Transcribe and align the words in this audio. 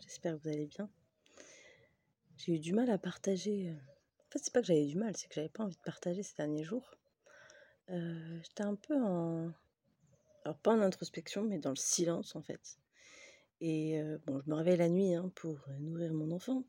J'espère 0.00 0.36
que 0.36 0.42
vous 0.42 0.48
allez 0.48 0.66
bien. 0.66 0.88
J'ai 2.36 2.54
eu 2.54 2.58
du 2.58 2.72
mal 2.72 2.90
à 2.90 2.98
partager. 2.98 3.68
euh, 3.70 3.72
En 3.72 4.30
fait, 4.30 4.38
c'est 4.42 4.52
pas 4.52 4.60
que 4.60 4.66
j'avais 4.66 4.86
du 4.86 4.96
mal, 4.96 5.16
c'est 5.16 5.28
que 5.28 5.34
j'avais 5.34 5.48
pas 5.48 5.64
envie 5.64 5.76
de 5.76 5.82
partager 5.82 6.22
ces 6.22 6.34
derniers 6.36 6.64
jours. 6.64 6.90
Euh, 7.90 8.38
J'étais 8.42 8.62
un 8.62 8.74
peu 8.74 8.94
en. 8.94 9.52
Alors, 10.44 10.58
pas 10.58 10.72
en 10.72 10.80
introspection, 10.80 11.42
mais 11.44 11.58
dans 11.58 11.70
le 11.70 11.76
silence 11.76 12.34
en 12.34 12.42
fait. 12.42 12.78
Et 13.60 14.00
euh, 14.00 14.18
bon, 14.26 14.40
je 14.44 14.50
me 14.50 14.56
réveille 14.56 14.76
la 14.76 14.88
nuit 14.88 15.14
hein, 15.14 15.30
pour 15.36 15.56
nourrir 15.78 16.12
mon 16.12 16.32
enfant. 16.32 16.64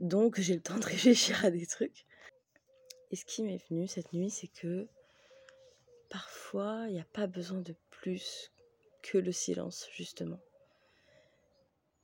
Donc, 0.00 0.40
j'ai 0.40 0.54
le 0.54 0.62
temps 0.62 0.78
de 0.78 0.84
réfléchir 0.86 1.44
à 1.44 1.50
des 1.50 1.66
trucs. 1.66 2.06
Et 3.10 3.16
ce 3.16 3.24
qui 3.24 3.42
m'est 3.42 3.62
venu 3.68 3.88
cette 3.88 4.12
nuit, 4.12 4.30
c'est 4.30 4.48
que 4.48 4.88
parfois, 6.08 6.84
il 6.88 6.94
n'y 6.94 7.00
a 7.00 7.06
pas 7.12 7.26
besoin 7.26 7.60
de 7.60 7.74
plus 7.90 8.52
que 9.02 9.18
le 9.18 9.32
silence, 9.32 9.88
justement. 9.92 10.40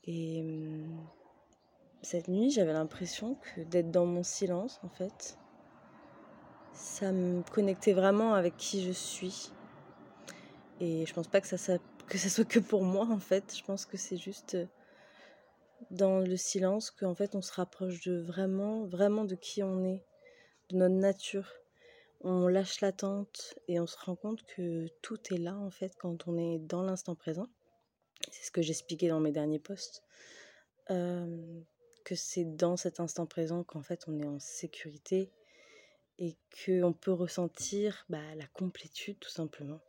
Et 0.07 0.41
hum, 0.43 0.97
cette 2.03 2.29
nuit, 2.29 2.51
j'avais 2.51 2.73
l'impression 2.73 3.37
que 3.37 3.63
d'être 3.63 3.91
dans 3.91 4.07
mon 4.07 4.23
silence, 4.23 4.81
en 4.85 4.89
fait, 4.89 5.37
ça 6.73 7.11
me 7.13 7.43
connectait 7.43 7.93
vraiment 7.93 8.35
avec 8.35 8.57
qui 8.57 8.85
je 8.85 8.93
suis. 8.93 9.51
Et 10.81 11.07
je 11.07 11.15
pense 11.15 11.29
pas 11.29 11.41
que 11.41 11.47
ça, 11.49 11.57
ça- 11.59 11.79
que 12.07 12.19
ça 12.19 12.29
soit 12.29 12.45
que 12.45 12.59
pour 12.61 12.83
moi, 12.85 13.07
en 13.11 13.19
fait. 13.19 13.55
Je 13.57 13.65
pense 13.65 13.87
que 13.87 13.97
c'est 13.97 14.17
juste 14.17 14.55
euh, 14.55 14.67
dans 15.91 16.21
le 16.21 16.37
silence 16.37 16.91
qu'en 16.91 17.15
fait, 17.15 17.35
on 17.35 17.43
se 17.43 17.53
rapproche 17.53 18.03
de 18.05 18.19
vraiment, 18.21 18.85
vraiment 18.85 19.25
de 19.25 19.35
qui 19.35 19.63
on 19.63 19.85
est, 19.85 20.05
de 20.71 20.77
notre 20.77 20.95
nature. 20.95 21.51
On 22.23 22.49
lâche 22.49 22.81
l'attente 22.81 23.55
et 23.69 23.81
on 23.81 23.87
se 23.87 23.97
rend 23.99 24.17
compte 24.17 24.45
que 24.45 24.87
tout 25.03 25.19
est 25.33 25.39
là, 25.39 25.57
en 25.57 25.71
fait, 25.71 25.95
quand 25.99 26.27
on 26.29 26.37
est 26.39 26.59
dans 26.59 26.83
l'instant 26.83 27.15
présent. 27.15 27.49
C'est 28.37 28.47
ce 28.47 28.51
que 28.51 28.63
j'expliquais 28.63 29.09
dans 29.09 29.21
mes 29.21 29.33
derniers 29.33 29.59
posts. 29.59 30.03
Euh, 30.91 31.61
que 32.05 32.15
c'est 32.15 32.45
dans 32.45 32.77
cet 32.77 33.01
instant 33.01 33.27
présent 33.27 33.65
qu'en 33.65 33.83
fait 33.83 34.05
on 34.07 34.21
est 34.21 34.27
en 34.27 34.39
sécurité 34.39 35.33
et 36.19 36.37
qu'on 36.65 36.93
peut 36.93 37.13
ressentir 37.13 38.05
bah, 38.09 38.35
la 38.37 38.47
complétude 38.49 39.19
tout 39.19 39.31
simplement. 39.31 39.81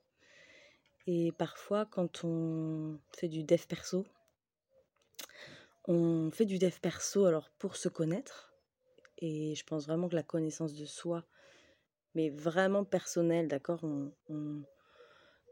Et 1.05 1.31
parfois 1.33 1.85
quand 1.85 2.23
on 2.23 2.99
fait 3.15 3.27
du 3.27 3.43
dev 3.43 3.63
perso, 3.67 4.07
on 5.85 6.31
fait 6.31 6.45
du 6.45 6.57
dev 6.57 6.79
perso 6.81 7.25
alors 7.25 7.51
pour 7.59 7.75
se 7.75 7.89
connaître. 7.89 8.55
Et 9.19 9.55
je 9.55 9.63
pense 9.63 9.85
vraiment 9.85 10.09
que 10.09 10.15
la 10.15 10.23
connaissance 10.23 10.73
de 10.73 10.85
soi, 10.85 11.25
mais 12.15 12.29
vraiment 12.29 12.85
personnelle, 12.85 13.47
d'accord 13.47 13.81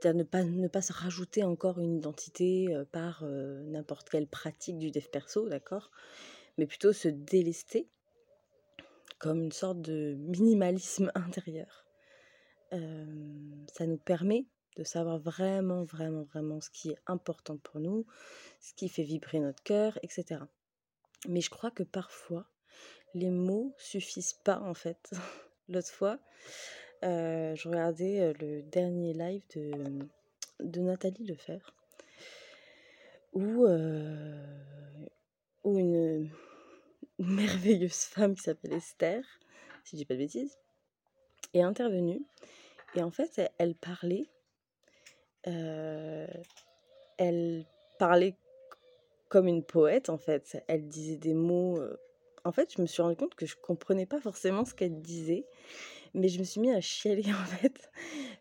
ne 0.03 0.23
pas, 0.23 0.43
ne 0.43 0.67
pas 0.67 0.81
se 0.81 0.93
rajouter 0.93 1.43
encore 1.43 1.79
une 1.79 1.95
identité 1.95 2.67
par 2.91 3.23
n'importe 3.23 4.09
quelle 4.09 4.27
pratique 4.27 4.77
du 4.77 4.91
dev 4.91 5.05
perso, 5.11 5.47
d'accord? 5.49 5.91
Mais 6.57 6.67
plutôt 6.67 6.93
se 6.93 7.07
délester 7.07 7.89
comme 9.19 9.41
une 9.41 9.51
sorte 9.51 9.81
de 9.81 10.15
minimalisme 10.19 11.11
intérieur. 11.15 11.85
Ça 12.71 13.87
nous 13.87 13.97
permet 13.97 14.47
de 14.75 14.83
savoir 14.83 15.19
vraiment, 15.19 15.83
vraiment, 15.83 16.23
vraiment 16.23 16.61
ce 16.61 16.69
qui 16.69 16.91
est 16.91 16.99
important 17.07 17.57
pour 17.57 17.79
nous, 17.79 18.05
ce 18.59 18.73
qui 18.73 18.89
fait 18.89 19.03
vibrer 19.03 19.39
notre 19.39 19.63
cœur, 19.63 19.97
etc. 20.03 20.41
Mais 21.27 21.41
je 21.41 21.49
crois 21.49 21.71
que 21.71 21.83
parfois, 21.83 22.47
les 23.13 23.29
mots 23.29 23.73
suffisent 23.77 24.33
pas 24.33 24.59
en 24.59 24.73
fait. 24.73 25.11
L'autre 25.69 25.91
fois, 25.91 26.19
euh, 27.03 27.55
je 27.55 27.67
regardais 27.69 28.21
euh, 28.21 28.33
le 28.39 28.61
dernier 28.63 29.13
live 29.13 29.41
de, 29.55 29.71
de 30.59 30.79
Nathalie 30.81 31.25
Lefebvre, 31.25 31.73
où, 33.33 33.65
euh, 33.65 34.35
où 35.63 35.77
une 35.77 36.29
merveilleuse 37.19 38.05
femme 38.05 38.35
qui 38.35 38.43
s'appelle 38.43 38.73
Esther, 38.73 39.23
si 39.83 39.95
je 39.95 39.97
dis 39.97 40.05
pas 40.05 40.13
de 40.15 40.19
bêtises, 40.19 40.57
est 41.53 41.61
intervenue. 41.61 42.21
Et 42.95 43.03
en 43.03 43.11
fait, 43.11 43.41
elle, 43.57 43.75
parlait, 43.75 44.27
euh, 45.47 46.27
elle 47.17 47.65
parlait 47.99 48.35
comme 49.29 49.47
une 49.47 49.63
poète 49.63 50.09
en 50.09 50.17
fait. 50.17 50.63
Elle 50.67 50.87
disait 50.87 51.17
des 51.17 51.33
mots. 51.33 51.77
euh, 51.79 51.97
En 52.45 52.51
fait, 52.51 52.73
je 52.75 52.81
me 52.81 52.87
suis 52.87 53.01
rendu 53.01 53.15
compte 53.17 53.35
que 53.35 53.45
je 53.45 53.55
comprenais 53.55 54.05
pas 54.05 54.21
forcément 54.21 54.63
ce 54.65 54.73
qu'elle 54.73 55.01
disait, 55.01 55.45
mais 56.15 56.29
je 56.29 56.39
me 56.39 56.43
suis 56.43 56.61
mis 56.61 56.71
à 56.71 56.81
chialer 56.81 57.25
en 57.41 57.45
fait 57.45 57.91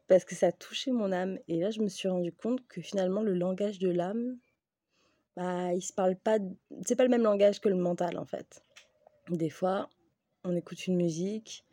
parce 0.09 0.25
que 0.25 0.35
ça 0.35 0.53
touchait 0.53 0.93
mon 0.93 1.13
âme. 1.13 1.39
Et 1.49 1.61
là, 1.61 1.71
je 1.71 1.81
me 1.81 1.89
suis 1.89 2.09
rendu 2.09 2.33
compte 2.33 2.67
que 2.69 2.81
finalement, 2.81 3.23
le 3.23 3.35
langage 3.35 3.79
de 3.79 3.91
l'âme, 3.91 4.39
bah, 5.37 5.75
il 5.75 5.83
se 5.83 5.93
parle 5.93 6.17
pas. 6.17 6.39
C'est 6.87 6.97
pas 6.97 7.05
le 7.05 7.11
même 7.11 7.23
langage 7.23 7.61
que 7.61 7.69
le 7.69 7.77
mental 7.77 8.19
en 8.19 8.25
fait. 8.25 8.63
Des 9.31 9.51
fois, 9.51 9.89
on 10.45 10.55
écoute 10.55 10.87
une 10.87 10.97
musique, 10.97 11.65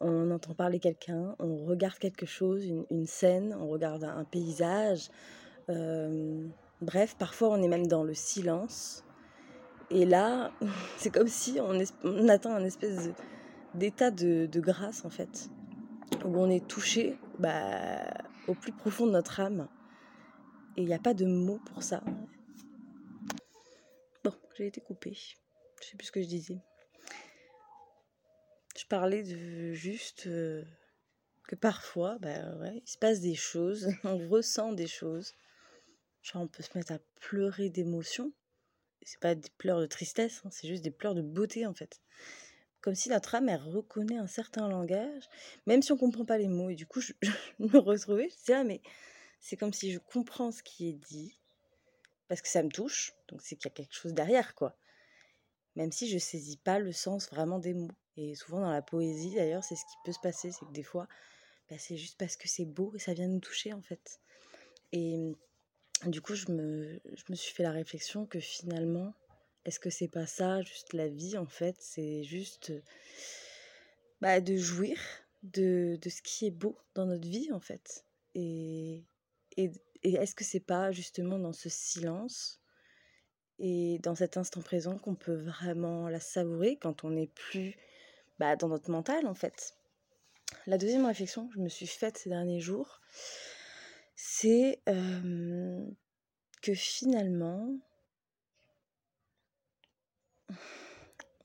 on 0.00 0.30
entend 0.30 0.54
parler 0.54 0.80
quelqu'un, 0.80 1.36
on 1.38 1.64
regarde 1.66 1.98
quelque 1.98 2.26
chose, 2.26 2.64
une, 2.64 2.86
une 2.90 3.06
scène, 3.06 3.56
on 3.60 3.68
regarde 3.68 4.04
un, 4.04 4.24
paysage. 4.24 5.10
euh, 5.68 6.46
bref, 6.80 7.14
parfois 7.18 7.50
on 7.50 7.62
est 7.62 7.68
même 7.68 7.86
dans 7.86 8.04
le 8.04 8.14
silence. 8.14 9.04
Et 9.90 10.04
là, 10.06 10.52
c'est 10.96 11.10
comme 11.10 11.28
si 11.28 11.58
on, 11.60 11.78
on 12.04 12.28
atteint 12.28 12.54
un 12.54 12.64
espèce 12.64 13.08
de- 13.08 13.14
d'état 13.74 14.10
de, 14.10 14.46
de 14.46 14.60
grâce 14.60 15.04
en 15.04 15.10
fait, 15.10 15.50
où 16.24 16.36
on 16.36 16.50
est 16.50 16.66
touché 16.66 17.16
bah, 17.38 18.02
au 18.46 18.54
plus 18.54 18.72
profond 18.72 19.06
de 19.06 19.12
notre 19.12 19.40
âme. 19.40 19.68
Et 20.76 20.82
il 20.82 20.86
n'y 20.86 20.94
a 20.94 20.98
pas 20.98 21.14
de 21.14 21.26
mots 21.26 21.60
pour 21.66 21.82
ça. 21.82 22.02
Bon, 24.22 24.32
j'ai 24.56 24.66
été 24.66 24.80
coupée. 24.80 25.16
Je 25.80 25.86
sais 25.86 25.96
plus 25.96 26.06
ce 26.06 26.12
que 26.12 26.22
je 26.22 26.28
disais. 26.28 26.58
Je 28.76 28.86
parlais 28.86 29.24
de 29.24 29.72
juste 29.72 30.28
euh, 30.28 30.64
que 31.48 31.56
parfois, 31.56 32.16
bah 32.20 32.54
ouais, 32.58 32.80
il 32.84 32.88
se 32.88 32.96
passe 32.96 33.20
des 33.20 33.34
choses, 33.34 33.88
on 34.04 34.18
ressent 34.28 34.72
des 34.72 34.86
choses. 34.86 35.34
On 36.34 36.46
peut 36.46 36.62
se 36.62 36.76
mettre 36.76 36.92
à 36.92 36.98
pleurer 37.20 37.70
d'émotion. 37.70 38.32
C'est 39.02 39.18
pas 39.18 39.34
des 39.34 39.48
pleurs 39.56 39.80
de 39.80 39.86
tristesse, 39.86 40.42
hein, 40.44 40.50
c'est 40.52 40.68
juste 40.68 40.84
des 40.84 40.90
pleurs 40.90 41.14
de 41.14 41.22
beauté 41.22 41.66
en 41.66 41.72
fait. 41.72 42.00
Comme 42.80 42.94
si 42.94 43.08
notre 43.08 43.34
âme, 43.34 43.48
elle 43.48 43.60
reconnaît 43.60 44.18
un 44.18 44.26
certain 44.26 44.68
langage, 44.68 45.28
même 45.66 45.82
si 45.82 45.92
on 45.92 45.96
comprend 45.96 46.24
pas 46.24 46.38
les 46.38 46.48
mots. 46.48 46.70
Et 46.70 46.74
du 46.74 46.86
coup, 46.86 47.00
je, 47.00 47.12
je 47.22 47.30
me 47.58 47.78
retrouvais, 47.78 48.28
je 48.30 48.36
disais, 48.36 48.54
ah, 48.54 48.64
mais 48.64 48.80
c'est 49.40 49.56
comme 49.56 49.72
si 49.72 49.92
je 49.92 49.98
comprends 49.98 50.52
ce 50.52 50.62
qui 50.62 50.88
est 50.88 50.92
dit, 50.92 51.38
parce 52.28 52.42
que 52.42 52.48
ça 52.48 52.62
me 52.62 52.68
touche, 52.68 53.14
donc 53.28 53.40
c'est 53.42 53.56
qu'il 53.56 53.70
y 53.70 53.72
a 53.72 53.74
quelque 53.74 53.94
chose 53.94 54.14
derrière, 54.14 54.54
quoi. 54.54 54.76
Même 55.76 55.92
si 55.92 56.08
je 56.08 56.18
saisis 56.18 56.56
pas 56.56 56.78
le 56.78 56.92
sens 56.92 57.28
vraiment 57.30 57.58
des 57.58 57.74
mots. 57.74 57.90
Et 58.16 58.34
souvent 58.34 58.60
dans 58.60 58.70
la 58.70 58.82
poésie, 58.82 59.34
d'ailleurs, 59.34 59.64
c'est 59.64 59.76
ce 59.76 59.84
qui 59.84 59.96
peut 60.04 60.12
se 60.12 60.18
passer, 60.18 60.50
c'est 60.50 60.66
que 60.66 60.72
des 60.72 60.82
fois, 60.82 61.06
bah, 61.70 61.76
c'est 61.78 61.96
juste 61.96 62.18
parce 62.18 62.36
que 62.36 62.48
c'est 62.48 62.64
beau 62.64 62.92
et 62.94 62.98
ça 62.98 63.14
vient 63.14 63.28
nous 63.28 63.40
toucher, 63.40 63.72
en 63.72 63.82
fait. 63.82 64.20
Et 64.92 65.16
du 66.06 66.20
coup, 66.20 66.34
je 66.34 66.50
me, 66.50 67.00
je 67.14 67.24
me 67.28 67.34
suis 67.34 67.54
fait 67.54 67.62
la 67.62 67.72
réflexion 67.72 68.26
que 68.26 68.40
finalement, 68.40 69.14
est-ce 69.68 69.78
que 69.78 69.90
c'est 69.90 70.08
pas 70.08 70.26
ça, 70.26 70.62
juste 70.62 70.94
la 70.94 71.08
vie, 71.08 71.36
en 71.36 71.46
fait? 71.46 71.76
C'est 71.78 72.24
juste 72.24 72.72
bah, 74.22 74.40
de 74.40 74.56
jouir 74.56 74.98
de, 75.42 75.98
de 76.00 76.08
ce 76.08 76.22
qui 76.22 76.46
est 76.46 76.50
beau 76.50 76.78
dans 76.94 77.04
notre 77.04 77.28
vie, 77.28 77.52
en 77.52 77.60
fait. 77.60 78.06
Et, 78.34 79.04
et, 79.58 79.70
et 80.02 80.14
est-ce 80.14 80.34
que 80.34 80.42
c'est 80.44 80.58
pas 80.58 80.90
justement 80.90 81.38
dans 81.38 81.52
ce 81.52 81.68
silence 81.68 82.62
et 83.58 83.98
dans 83.98 84.14
cet 84.14 84.38
instant 84.38 84.62
présent 84.62 84.96
qu'on 84.96 85.14
peut 85.14 85.36
vraiment 85.36 86.08
la 86.08 86.20
savourer 86.20 86.78
quand 86.78 87.04
on 87.04 87.10
n'est 87.10 87.26
plus 87.26 87.76
bah, 88.38 88.56
dans 88.56 88.68
notre 88.68 88.90
mental, 88.90 89.26
en 89.26 89.34
fait? 89.34 89.74
La 90.66 90.78
deuxième 90.78 91.04
réflexion 91.04 91.46
que 91.46 91.56
je 91.56 91.60
me 91.60 91.68
suis 91.68 91.86
faite 91.86 92.16
ces 92.16 92.30
derniers 92.30 92.60
jours, 92.60 93.02
c'est 94.16 94.80
que 94.86 96.74
finalement, 96.74 97.78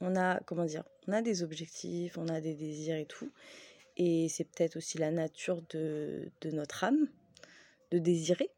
on 0.02 0.16
a, 0.16 0.40
comment 0.42 0.66
dire, 0.66 0.84
on 1.08 1.14
a 1.14 1.22
des 1.22 1.44
objectifs, 1.44 2.18
on 2.18 2.28
a 2.28 2.42
des 2.42 2.56
désirs 2.56 2.98
et 2.98 3.06
tout. 3.06 3.32
Et 3.98 4.28
c'est 4.30 4.44
peut-être 4.44 4.78
aussi 4.78 4.98
la 4.98 5.12
nature 5.12 5.62
de, 5.70 6.32
de 6.42 6.52
notre 6.52 6.84
âme 6.84 7.08
de 7.92 8.00
désirer. 8.00 8.50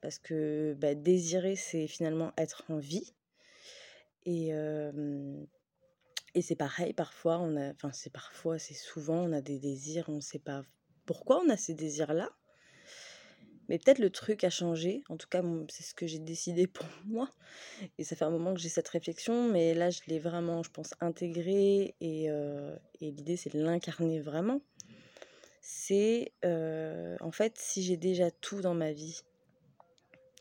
Parce 0.00 0.18
que 0.18 0.74
bah, 0.78 0.94
désirer, 0.94 1.56
c'est 1.56 1.86
finalement 1.86 2.32
être 2.36 2.64
en 2.68 2.78
vie. 2.78 3.14
Et, 4.24 4.48
euh, 4.52 5.44
et 6.34 6.42
c'est 6.42 6.56
pareil, 6.56 6.92
parfois, 6.92 7.38
on 7.38 7.56
a, 7.56 7.70
enfin, 7.70 7.92
c'est 7.92 8.12
parfois, 8.12 8.58
c'est 8.58 8.74
souvent, 8.74 9.18
on 9.18 9.32
a 9.32 9.40
des 9.40 9.58
désirs, 9.58 10.08
on 10.08 10.16
ne 10.16 10.20
sait 10.20 10.38
pas 10.38 10.62
pourquoi 11.06 11.42
on 11.44 11.48
a 11.48 11.56
ces 11.56 11.74
désirs-là. 11.74 12.30
Mais 13.70 13.78
peut-être 13.78 14.00
le 14.00 14.10
truc 14.10 14.42
a 14.42 14.50
changé. 14.50 15.04
En 15.08 15.16
tout 15.16 15.28
cas, 15.28 15.42
c'est 15.68 15.84
ce 15.84 15.94
que 15.94 16.08
j'ai 16.08 16.18
décidé 16.18 16.66
pour 16.66 16.86
moi. 17.06 17.30
Et 17.98 18.04
ça 18.04 18.16
fait 18.16 18.24
un 18.24 18.30
moment 18.30 18.52
que 18.52 18.58
j'ai 18.58 18.68
cette 18.68 18.88
réflexion, 18.88 19.48
mais 19.48 19.74
là, 19.74 19.90
je 19.90 20.00
l'ai 20.08 20.18
vraiment, 20.18 20.64
je 20.64 20.70
pense, 20.70 20.90
intégrée. 21.00 21.94
Et, 22.00 22.28
euh, 22.30 22.74
et 23.00 23.12
l'idée, 23.12 23.36
c'est 23.36 23.54
de 23.54 23.62
l'incarner 23.62 24.18
vraiment. 24.18 24.60
C'est, 25.60 26.32
euh, 26.44 27.16
en 27.20 27.30
fait, 27.30 27.58
si 27.58 27.84
j'ai 27.84 27.96
déjà 27.96 28.32
tout 28.32 28.60
dans 28.60 28.74
ma 28.74 28.90
vie, 28.90 29.20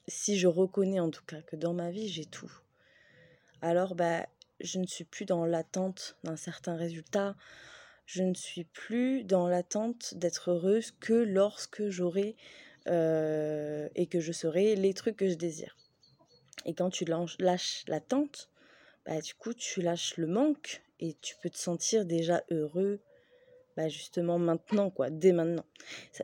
si 0.07 0.39
je 0.39 0.47
reconnais 0.47 0.99
en 0.99 1.11
tout 1.11 1.23
cas 1.23 1.43
que 1.43 1.55
dans 1.55 1.73
ma 1.73 1.91
vie, 1.91 2.07
j'ai 2.07 2.25
tout, 2.25 2.51
alors 3.61 3.93
bah, 3.93 4.25
je 4.59 4.79
ne 4.79 4.87
suis 4.87 5.03
plus 5.03 5.25
dans 5.25 5.45
l'attente 5.45 6.17
d'un 6.23 6.35
certain 6.35 6.75
résultat, 6.75 7.35
je 8.07 8.23
ne 8.23 8.33
suis 8.33 8.63
plus 8.63 9.23
dans 9.23 9.47
l'attente 9.47 10.15
d'être 10.15 10.49
heureuse 10.49 10.91
que 10.99 11.13
lorsque 11.13 11.89
j'aurai 11.89 12.35
euh, 12.87 13.89
et 13.95 14.07
que 14.07 14.19
je 14.19 14.31
serai 14.31 14.75
les 14.75 14.93
trucs 14.93 15.17
que 15.17 15.29
je 15.29 15.35
désire. 15.35 15.75
Et 16.65 16.73
quand 16.73 16.89
tu 16.89 17.05
lâches 17.05 17.83
l'attente, 17.87 18.49
bah, 19.05 19.21
du 19.21 19.33
coup, 19.33 19.53
tu 19.53 19.81
lâches 19.81 20.17
le 20.17 20.27
manque 20.27 20.81
et 20.99 21.15
tu 21.21 21.35
peux 21.41 21.49
te 21.49 21.57
sentir 21.57 22.05
déjà 22.05 22.43
heureux, 22.51 22.99
bah, 23.77 23.89
justement 23.89 24.37
maintenant, 24.37 24.89
quoi, 24.89 25.09
dès 25.09 25.31
maintenant. 25.31 25.65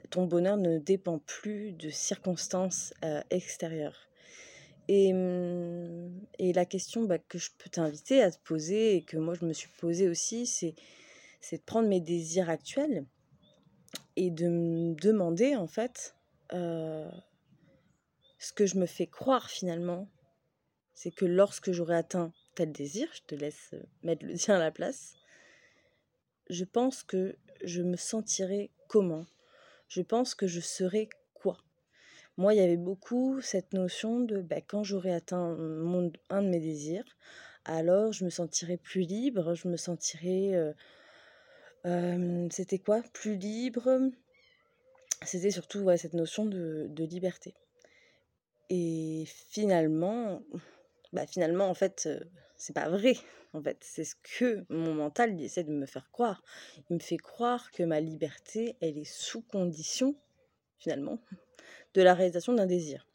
ton 0.09 0.25
bonheur 0.25 0.57
ne 0.57 0.77
dépend 0.77 1.19
plus 1.19 1.71
de 1.71 1.89
circonstances 1.89 2.93
euh, 3.03 3.21
extérieures. 3.29 4.09
Et, 4.87 5.13
mmh, 5.13 6.27
et, 6.37 6.53
la 6.53 6.65
question 6.65 7.03
bah, 7.03 7.17
que 7.17 7.37
je 7.37 7.49
peux 7.57 7.69
t'inviter 7.69 8.21
à 8.21 8.31
te 8.31 8.37
poser 8.43 8.97
et 8.97 9.01
que 9.01 9.17
moi 9.17 9.33
je 9.33 9.45
me 9.45 9.53
suis 9.53 9.69
posée 9.79 10.07
aussi, 10.07 10.45
c'est, 10.45 10.75
c'est 11.41 11.57
de 11.57 11.63
prendre 11.63 11.87
mes 11.87 12.01
désirs 12.01 12.49
actuels 12.49 13.05
et 14.15 14.29
de 14.29 14.47
me 14.47 14.93
demander 14.95 15.55
en 15.55 15.67
fait 15.67 16.14
euh, 16.53 17.09
ce 18.39 18.53
que 18.53 18.65
je 18.65 18.77
me 18.77 18.85
fais 18.85 19.07
croire 19.07 19.49
finalement. 19.49 20.09
C'est 20.93 21.11
que 21.11 21.25
lorsque 21.25 21.71
j'aurai 21.71 21.95
atteint 21.95 22.31
tel 22.55 22.71
désir, 22.71 23.09
je 23.13 23.21
te 23.27 23.35
laisse 23.35 23.71
euh, 23.73 23.83
mettre 24.03 24.25
le 24.25 24.33
tien 24.37 24.55
à 24.55 24.59
la 24.59 24.71
place, 24.71 25.15
je 26.49 26.63
pense 26.63 27.03
que 27.03 27.35
je 27.63 27.81
me 27.81 27.97
sentirai 27.97 28.71
comment? 28.87 29.25
Je 29.87 30.01
pense 30.01 30.35
que 30.35 30.47
je 30.47 30.59
serai 30.59 31.09
quoi? 31.33 31.57
Moi, 32.37 32.53
il 32.53 32.57
y 32.57 32.63
avait 32.63 32.77
beaucoup 32.77 33.41
cette 33.41 33.73
notion 33.73 34.19
de 34.19 34.41
bah, 34.41 34.61
quand 34.61 34.83
j'aurai 34.83 35.13
atteint 35.13 35.55
mon, 35.55 36.11
un 36.29 36.43
de 36.43 36.49
mes 36.49 36.59
désirs, 36.59 37.17
alors 37.65 38.11
je 38.11 38.25
me 38.25 38.29
sentirai 38.29 38.77
plus 38.77 39.01
libre, 39.01 39.55
je 39.55 39.67
me 39.67 39.77
sentirai... 39.77 40.73
Euh, 41.85 42.47
c'était 42.49 42.79
quoi? 42.79 43.01
Plus 43.13 43.35
libre. 43.35 44.11
C'était 45.23 45.51
surtout 45.51 45.89
cette 45.97 46.13
notion 46.13 46.45
de, 46.45 46.89
liberté. 46.97 47.53
Et 48.69 49.25
finalement, 49.27 50.41
bah 51.13 51.27
finalement, 51.27 51.69
en 51.69 51.73
fait, 51.73 52.09
c'est 52.57 52.73
pas 52.73 52.89
vrai. 52.89 53.15
En 53.53 53.61
fait, 53.61 53.77
c'est 53.81 54.03
ce 54.03 54.15
que 54.15 54.65
mon 54.69 54.93
mental 54.93 55.39
essaie 55.41 55.63
de 55.63 55.71
me 55.71 55.85
faire 55.85 56.11
croire. 56.11 56.43
Il 56.89 56.95
me 56.95 56.99
fait 56.99 57.17
croire 57.17 57.71
que 57.71 57.83
ma 57.83 58.01
liberté, 58.01 58.75
elle 58.81 58.97
est 58.97 59.09
sous 59.09 59.41
condition, 59.41 60.15
finalement, 60.77 61.19
de 61.93 62.01
la 62.01 62.13
réalisation 62.13 62.53
d'un 62.53 62.65
désir. 62.65 63.07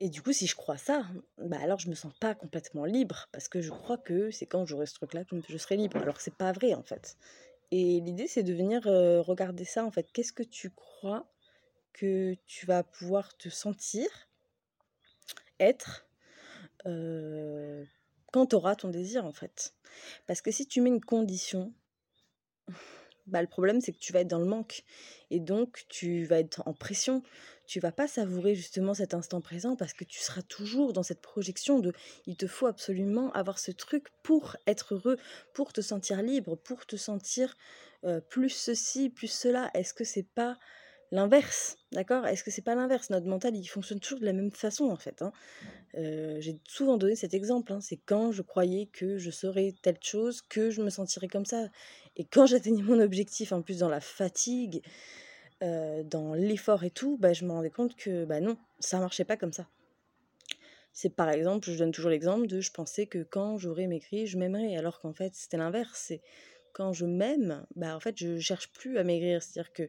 Et 0.00 0.08
du 0.08 0.20
coup, 0.20 0.32
si 0.32 0.46
je 0.46 0.56
crois 0.56 0.76
ça, 0.76 1.06
bah 1.38 1.58
alors 1.62 1.78
je 1.78 1.88
me 1.88 1.94
sens 1.94 2.12
pas 2.18 2.34
complètement 2.34 2.84
libre 2.84 3.28
parce 3.32 3.48
que 3.48 3.60
je 3.60 3.70
crois 3.70 3.96
que 3.96 4.30
c'est 4.30 4.46
quand 4.46 4.66
j'aurai 4.66 4.86
ce 4.86 4.94
truc-là 4.94 5.24
que 5.24 5.36
je 5.48 5.56
serai 5.56 5.76
libre. 5.76 5.96
Alors 5.98 6.20
c'est 6.20 6.34
pas 6.34 6.52
vrai 6.52 6.74
en 6.74 6.82
fait. 6.82 7.16
Et 7.70 8.00
l'idée, 8.00 8.26
c'est 8.26 8.42
de 8.42 8.54
venir 8.54 8.82
regarder 8.84 9.64
ça 9.64 9.84
en 9.84 9.90
fait. 9.90 10.10
Qu'est-ce 10.12 10.32
que 10.32 10.42
tu 10.42 10.70
crois 10.70 11.26
que 11.92 12.34
tu 12.46 12.66
vas 12.66 12.82
pouvoir 12.82 13.36
te 13.36 13.48
sentir, 13.48 14.06
être 15.60 16.06
quand 16.84 18.46
tu 18.46 18.54
auras 18.56 18.76
ton 18.76 18.88
désir 18.88 19.24
en 19.24 19.32
fait? 19.32 19.74
Parce 20.26 20.40
que 20.40 20.50
si 20.50 20.66
tu 20.66 20.80
mets 20.80 20.90
une 20.90 21.00
condition, 21.00 21.72
bah, 23.26 23.40
le 23.40 23.48
problème 23.48 23.80
c'est 23.80 23.92
que 23.92 23.98
tu 23.98 24.12
vas 24.12 24.20
être 24.20 24.28
dans 24.28 24.38
le 24.38 24.46
manque 24.46 24.82
et 25.30 25.40
donc 25.40 25.84
tu 25.88 26.24
vas 26.24 26.38
être 26.40 26.62
en 26.66 26.74
pression. 26.74 27.22
Tu 27.66 27.80
vas 27.80 27.92
pas 27.92 28.06
savourer 28.06 28.54
justement 28.54 28.94
cet 28.94 29.14
instant 29.14 29.40
présent 29.40 29.76
parce 29.76 29.92
que 29.92 30.04
tu 30.04 30.20
seras 30.20 30.42
toujours 30.42 30.92
dans 30.92 31.02
cette 31.02 31.20
projection 31.20 31.78
de 31.78 31.92
il 32.26 32.36
te 32.36 32.46
faut 32.46 32.66
absolument 32.66 33.32
avoir 33.32 33.58
ce 33.58 33.70
truc 33.70 34.08
pour 34.22 34.56
être 34.66 34.94
heureux, 34.94 35.18
pour 35.52 35.72
te 35.72 35.80
sentir 35.80 36.22
libre, 36.22 36.56
pour 36.56 36.86
te 36.86 36.96
sentir 36.96 37.56
plus 38.28 38.50
ceci, 38.50 39.08
plus 39.08 39.30
cela. 39.30 39.70
Est-ce 39.74 39.94
que 39.94 40.04
c'est 40.04 40.28
pas 40.34 40.58
l'inverse, 41.10 41.76
d'accord? 41.92 42.26
Est-ce 42.26 42.42
que 42.42 42.50
c'est 42.50 42.62
pas 42.62 42.74
l'inverse? 42.74 43.08
Notre 43.10 43.26
mental, 43.26 43.54
il 43.56 43.64
fonctionne 43.66 44.00
toujours 44.00 44.20
de 44.20 44.24
la 44.24 44.32
même 44.32 44.50
façon, 44.50 44.86
en 44.86 44.96
fait. 44.96 45.22
Hein. 45.22 45.32
J'ai 45.94 46.58
souvent 46.66 46.96
donné 46.96 47.14
cet 47.14 47.34
exemple. 47.34 47.72
Hein. 47.72 47.80
C'est 47.80 47.96
quand 47.96 48.32
je 48.32 48.42
croyais 48.42 48.86
que 48.86 49.16
je 49.16 49.30
serais 49.30 49.74
telle 49.80 49.98
chose, 50.02 50.42
que 50.42 50.70
je 50.70 50.82
me 50.82 50.90
sentirais 50.90 51.28
comme 51.28 51.46
ça. 51.46 51.68
Et 52.16 52.24
quand 52.24 52.46
j'atteignais 52.46 52.82
mon 52.82 53.00
objectif, 53.00 53.52
en 53.52 53.62
plus 53.62 53.78
dans 53.78 53.88
la 53.88 54.00
fatigue, 54.00 54.82
dans 56.04 56.34
l'effort 56.34 56.84
et 56.84 56.90
tout, 56.90 57.16
bah, 57.18 57.32
je 57.32 57.44
me 57.44 57.52
rendais 57.52 57.70
compte 57.70 57.96
que 57.96 58.24
bah 58.24 58.40
non, 58.40 58.56
ça 58.80 58.98
marchait 59.00 59.24
pas 59.24 59.36
comme 59.36 59.52
ça. 59.52 59.68
C'est 60.92 61.10
par 61.10 61.28
exemple, 61.30 61.70
je 61.70 61.76
donne 61.78 61.90
toujours 61.92 62.10
l'exemple 62.10 62.46
de 62.46 62.60
je 62.60 62.70
pensais 62.70 63.06
que 63.06 63.22
quand 63.22 63.58
j'aurais 63.58 63.86
maigri, 63.86 64.26
je 64.26 64.38
m'aimerais, 64.38 64.76
alors 64.76 65.00
qu'en 65.00 65.12
fait 65.12 65.34
c'était 65.34 65.56
l'inverse. 65.56 66.04
C'est 66.06 66.22
quand 66.72 66.92
je 66.92 67.06
m'aime, 67.06 67.66
bah 67.76 67.96
en 67.96 68.00
fait 68.00 68.16
je 68.16 68.38
cherche 68.38 68.70
plus 68.72 68.98
à 68.98 69.04
maigrir. 69.04 69.42
C'est-à-dire 69.42 69.72
que 69.72 69.88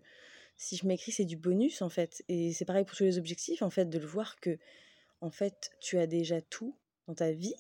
si 0.58 0.78
je 0.78 0.88
m'écris, 0.88 1.12
c'est 1.12 1.26
du 1.26 1.38
bonus 1.38 1.82
en 1.82 1.90
fait. 1.90 2.24
Et 2.28 2.54
c'est 2.54 2.66
pareil 2.66 2.86
pour 2.86 2.98
tous 2.98 3.04
les 3.04 3.18
objectifs, 3.18 3.62
en 3.62 3.70
fait, 3.70 3.86
de 3.86 4.00
le 4.00 4.06
voir 4.06 4.40
que, 4.40 4.58
en 5.22 5.32
fait, 5.32 5.72
tu 5.80 5.98
as 5.98 6.08
déjà 6.08 6.42
tout 6.42 6.76
dans 7.08 7.14
ta 7.14 7.32
vie 7.32 7.56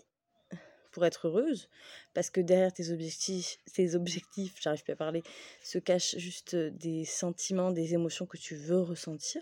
pour 0.96 1.06
être 1.06 1.28
heureuse, 1.28 1.68
parce 2.14 2.30
que 2.30 2.40
derrière 2.40 2.72
tes 2.72 2.90
objectifs, 2.90 3.58
tes 3.74 3.96
objectifs, 3.96 4.56
j'arrive 4.62 4.82
plus 4.82 4.94
à 4.94 4.96
parler, 4.96 5.24
se 5.62 5.78
cachent 5.78 6.18
juste 6.18 6.56
des 6.56 7.04
sentiments, 7.04 7.72
des 7.72 7.96
émotions 7.96 8.26
que 8.26 8.38
tu 8.38 8.56
veux 8.56 8.80
ressentir. 8.80 9.42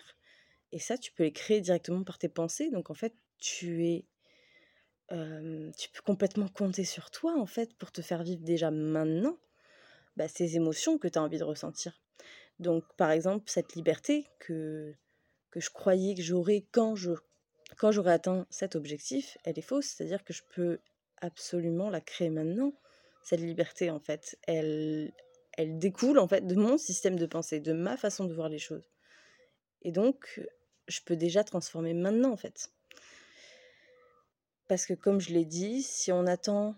Et 0.71 0.79
ça, 0.79 0.97
tu 0.97 1.11
peux 1.11 1.21
les 1.21 1.31
créer 1.31 1.61
directement 1.61 2.03
par 2.03 2.17
tes 2.17 2.27
pensées. 2.27 2.71
Donc 2.71 2.89
en 2.89 2.95
fait, 2.95 3.13
tu 3.37 3.85
es, 3.85 4.05
tu 5.11 5.89
peux 5.91 6.01
complètement 6.03 6.47
compter 6.47 6.85
sur 6.85 7.11
toi 7.11 7.39
en 7.39 7.45
fait 7.45 7.75
pour 7.75 7.91
te 7.91 8.01
faire 8.01 8.23
vivre 8.23 8.41
déjà 8.41 8.71
maintenant 8.71 9.37
bah, 10.17 10.27
ces 10.27 10.55
émotions 10.55 10.97
que 10.97 11.07
tu 11.07 11.19
as 11.19 11.21
envie 11.21 11.37
de 11.37 11.43
ressentir. 11.43 12.01
Donc, 12.57 12.83
par 12.97 13.11
exemple, 13.11 13.43
cette 13.45 13.75
liberté 13.75 14.25
que, 14.39 14.95
que 15.51 15.59
je 15.59 15.69
croyais 15.69 16.15
que 16.15 16.23
j'aurais 16.23 16.65
quand 16.71 16.95
je 16.95 17.11
quand 17.77 17.91
j'aurais 17.91 18.13
atteint 18.13 18.45
cet 18.49 18.75
objectif, 18.75 19.37
elle 19.43 19.57
est 19.57 19.63
fausse. 19.63 19.87
C'est-à-dire 19.87 20.23
que 20.23 20.33
je 20.33 20.43
peux 20.55 20.79
absolument 21.23 21.89
la 21.89 22.01
créer 22.01 22.29
maintenant. 22.29 22.73
Cette 23.23 23.39
liberté, 23.39 23.89
en 23.89 23.99
fait, 23.99 24.37
elle, 24.43 25.13
elle 25.53 25.79
découle 25.79 26.19
en 26.19 26.27
fait 26.27 26.45
de 26.45 26.55
mon 26.55 26.77
système 26.77 27.17
de 27.17 27.25
pensée, 27.25 27.59
de 27.59 27.73
ma 27.73 27.95
façon 27.97 28.25
de 28.25 28.33
voir 28.33 28.49
les 28.49 28.59
choses. 28.59 28.91
Et 29.81 29.91
donc, 29.91 30.41
je 30.87 30.99
peux 31.05 31.15
déjà 31.15 31.43
transformer 31.43 31.93
maintenant, 31.93 32.31
en 32.31 32.37
fait. 32.37 32.71
Parce 34.67 34.85
que 34.85 34.93
comme 34.93 35.19
je 35.19 35.31
l'ai 35.33 35.45
dit, 35.45 35.81
si 35.81 36.11
on 36.11 36.25
attend 36.27 36.75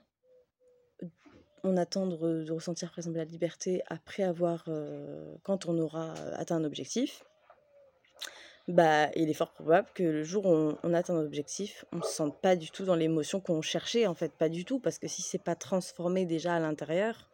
on 1.63 1.77
attend 1.77 2.05
de, 2.05 2.51
ressentir 2.51 2.89
par 2.89 2.99
exemple 2.99 3.17
la 3.17 3.25
liberté 3.25 3.81
après 3.87 4.21
avoir, 4.21 4.65
euh, 4.67 5.35
quand 5.41 5.65
on 5.65 5.79
aura 5.79 6.13
atteint 6.33 6.57
un 6.57 6.63
objectif, 6.63 7.23
bah, 8.67 9.09
il 9.15 9.29
est 9.29 9.33
fort 9.33 9.51
probable 9.51 9.87
que 9.93 10.03
le 10.03 10.23
jour 10.23 10.45
où 10.45 10.77
on, 10.81 10.93
atteint 10.93 11.15
un 11.15 11.21
objectif, 11.21 11.85
on 11.91 11.97
ne 11.97 12.01
se 12.01 12.09
sente 12.09 12.39
pas 12.41 12.55
du 12.55 12.71
tout 12.71 12.83
dans 12.83 12.95
l'émotion 12.95 13.39
qu'on 13.39 13.61
cherchait, 13.61 14.07
en 14.07 14.15
fait, 14.15 14.31
pas 14.31 14.49
du 14.49 14.65
tout, 14.65 14.79
parce 14.79 14.97
que 14.97 15.07
si 15.07 15.21
c'est 15.21 15.41
pas 15.41 15.55
transformé 15.55 16.25
déjà 16.25 16.55
à 16.55 16.59
l'intérieur, 16.59 17.29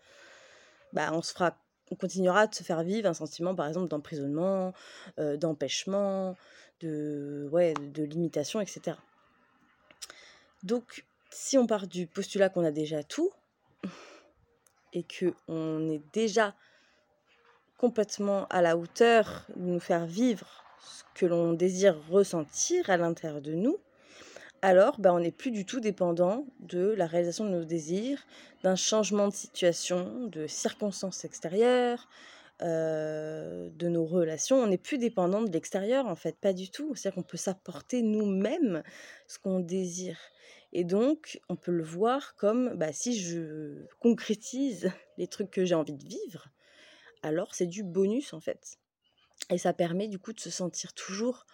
bah, 0.92 1.12
on 1.14 1.22
se 1.22 1.32
fera, 1.32 1.58
on 1.90 1.96
continuera 1.96 2.48
de 2.48 2.56
se 2.56 2.64
faire 2.64 2.84
vivre 2.84 3.08
un 3.08 3.14
sentiment, 3.14 3.56
par 3.56 3.68
exemple, 3.68 3.88
d'emprisonnement, 3.88 4.74
euh, 5.20 5.38
d'empêchement, 5.38 6.36
de 6.82 7.50
limitation, 7.96 8.60
etc. 8.60 8.98
Donc, 10.64 11.06
si 11.30 11.58
on 11.58 11.66
part 11.66 11.88
du 11.88 12.08
postulat 12.08 12.50
qu'on 12.50 12.66
a 12.66 12.72
déjà 12.72 13.04
tout, 13.04 13.32
et 14.94 15.04
que 15.04 15.34
on 15.48 15.90
est 15.90 16.02
déjà 16.12 16.56
complètement 17.78 18.48
à 18.50 18.62
la 18.62 18.78
hauteur 18.78 19.46
de 19.56 19.62
nous 19.62 19.80
faire 19.80 20.06
vivre 20.06 20.62
ce 20.84 21.04
que 21.16 21.26
l'on 21.26 21.54
désire 21.54 21.98
ressentir 22.10 22.90
à 22.90 22.98
l'intérieur 22.98 23.42
de 23.42 23.54
nous, 23.54 23.78
alors 24.62 25.00
ben, 25.00 25.14
on 25.14 25.20
n'est 25.20 25.32
plus 25.32 25.52
du 25.52 25.66
tout 25.66 25.80
dépendant 25.80 26.46
de 26.60 26.94
la 26.98 27.08
réalisation 27.08 27.46
de 27.46 27.50
nos 27.50 27.66
désirs, 27.66 28.26
d'un 28.64 28.76
changement 28.76 29.28
de 29.28 29.34
situation, 29.34 30.28
de 30.28 30.46
circonstances 30.46 31.26
extérieures, 31.26 32.08
euh, 32.62 33.70
de 33.72 33.88
nos 33.88 34.06
relations. 34.06 34.58
On 34.58 34.68
n'est 34.68 34.78
plus 34.78 35.00
dépendant 35.00 35.42
de 35.42 35.52
l'extérieur, 35.52 36.06
en 36.06 36.16
fait, 36.16 36.38
pas 36.38 36.54
du 36.54 36.70
tout. 36.70 36.94
C'est-à-dire 36.94 37.16
qu'on 37.16 37.28
peut 37.28 37.38
s'apporter 37.38 38.04
nous-mêmes 38.04 38.84
ce 39.28 39.40
qu'on 39.40 39.60
désire. 39.60 40.20
Et 40.74 40.84
donc, 40.84 41.40
on 41.50 41.56
peut 41.56 41.72
le 41.72 41.84
voir 41.84 42.36
comme 42.36 42.76
bah, 42.76 42.94
si 42.94 43.20
je 43.20 43.88
concrétise 44.00 44.92
les 45.18 45.28
trucs 45.28 45.50
que 45.50 45.66
j'ai 45.66 45.76
envie 45.76 45.96
de 45.96 46.06
vivre, 46.06 46.50
alors 47.24 47.56
c'est 47.56 47.66
du 47.66 47.84
bonus 47.84 48.34
en 48.34 48.40
fait. 48.40 48.78
Et 49.50 49.58
ça 49.58 49.74
permet 49.74 50.08
du 50.08 50.20
coup 50.20 50.34
de 50.34 50.40
se 50.40 50.50
sentir 50.50 50.94
toujours 50.94 51.46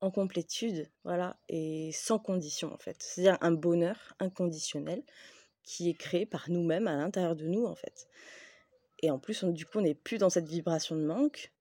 en 0.00 0.10
complétude, 0.10 0.90
voilà, 1.04 1.38
et 1.48 1.90
sans 1.92 2.18
condition 2.18 2.72
en 2.72 2.78
fait. 2.78 2.96
C'est-à-dire 3.02 3.38
un 3.40 3.52
bonheur 3.52 4.14
inconditionnel 4.18 5.02
qui 5.62 5.88
est 5.90 5.94
créé 5.94 6.26
par 6.26 6.50
nous-mêmes 6.50 6.86
à 6.86 6.96
l'intérieur 6.96 7.36
de 7.36 7.46
nous 7.46 7.64
en 7.64 7.74
fait. 7.74 8.08
Et 9.00 9.10
en 9.10 9.18
plus, 9.18 9.44
du 9.44 9.66
coup, 9.66 9.78
on 9.78 9.82
n'est 9.82 9.94
plus 9.94 10.18
dans 10.18 10.30
cette 10.30 10.48
vibration 10.48 10.96
de 10.96 11.02
manque, 11.04 11.52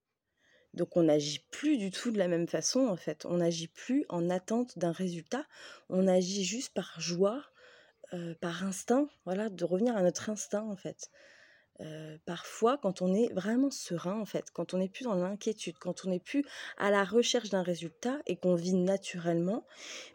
Donc 0.73 0.97
on 0.97 1.03
n'agit 1.03 1.39
plus 1.51 1.77
du 1.77 1.89
tout 1.89 2.11
de 2.11 2.17
la 2.17 2.27
même 2.27 2.47
façon 2.47 2.87
en 2.87 2.97
fait. 2.97 3.25
On 3.25 3.37
n'agit 3.37 3.67
plus 3.67 4.05
en 4.09 4.29
attente 4.29 4.77
d'un 4.77 4.91
résultat. 4.91 5.45
On 5.89 6.07
agit 6.07 6.43
juste 6.43 6.73
par 6.73 6.99
joie, 6.99 7.41
euh, 8.13 8.35
par 8.41 8.63
instinct, 8.63 9.07
voilà, 9.25 9.49
de 9.49 9.65
revenir 9.65 9.95
à 9.95 10.03
notre 10.03 10.29
instinct 10.29 10.63
en 10.69 10.75
fait. 10.75 11.09
Parfois, 12.25 12.77
quand 12.77 13.01
on 13.01 13.13
est 13.13 13.31
vraiment 13.33 13.69
serein, 13.69 14.19
en 14.19 14.25
fait, 14.25 14.45
quand 14.51 14.73
on 14.73 14.77
n'est 14.77 14.89
plus 14.89 15.03
dans 15.03 15.15
l'inquiétude, 15.15 15.77
quand 15.77 16.05
on 16.05 16.09
n'est 16.09 16.19
plus 16.19 16.45
à 16.77 16.89
la 16.89 17.03
recherche 17.03 17.49
d'un 17.49 17.63
résultat 17.63 18.19
et 18.27 18.37
qu'on 18.37 18.55
vit 18.55 18.73
naturellement, 18.73 19.65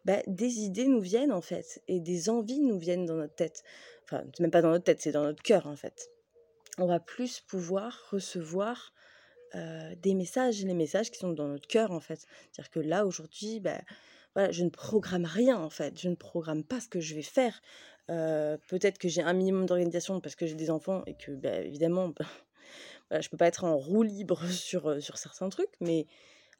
bah, 0.05 0.23
des 0.26 0.61
idées 0.61 0.87
nous 0.87 1.00
viennent, 1.00 1.33
en 1.33 1.43
fait, 1.43 1.83
et 1.87 2.00
des 2.00 2.31
envies 2.31 2.61
nous 2.61 2.79
viennent 2.79 3.05
dans 3.05 3.17
notre 3.17 3.35
tête. 3.35 3.62
Enfin, 4.05 4.25
c'est 4.33 4.40
même 4.40 4.50
pas 4.50 4.62
dans 4.62 4.71
notre 4.71 4.85
tête, 4.85 5.00
c'est 5.02 5.12
dans 5.12 5.25
notre 5.25 5.43
cœur, 5.43 5.67
en 5.67 5.76
fait. 5.76 6.11
On 6.79 6.87
va 6.87 6.99
plus 6.99 7.40
pouvoir 7.40 8.09
recevoir 8.11 8.95
des 9.52 10.14
messages, 10.14 10.62
les 10.64 10.75
messages 10.75 11.11
qui 11.11 11.19
sont 11.19 11.33
dans 11.33 11.49
notre 11.49 11.67
cœur, 11.67 11.90
en 11.90 12.00
fait. 12.00 12.26
C'est-à-dire 12.52 12.71
que 12.71 12.81
là, 12.81 13.05
aujourd'hui, 13.05 13.61
bah, 13.61 13.81
voilà, 14.34 14.52
je 14.52 14.64
ne 14.64 14.70
programme 14.70 15.25
rien, 15.25 15.58
en 15.58 15.70
fait. 15.70 16.00
Je 16.00 16.08
ne 16.08 16.14
programme 16.14 16.64
pas 16.64 16.80
ce 16.80 16.88
que 16.88 17.00
je 17.00 17.14
vais 17.14 17.22
faire 17.22 17.60
peut-être 18.66 18.99
que 18.99 19.08
j'ai 19.08 19.22
un 19.22 19.32
minimum 19.32 19.66
d'organisation 19.66 20.20
parce 20.20 20.34
que 20.34 20.46
j'ai 20.46 20.54
des 20.54 20.70
enfants 20.70 21.02
et 21.06 21.14
que, 21.14 21.30
bah, 21.32 21.60
évidemment, 21.60 22.12
je 23.10 23.28
peux 23.28 23.37
pas 23.37 23.46
être 23.46 23.64
en 23.64 23.76
roue 23.76 24.02
libre 24.02 24.44
sur, 24.50 25.00
sur 25.02 25.18
certains 25.18 25.49
trucs, 25.49 25.75
mais 25.80 26.06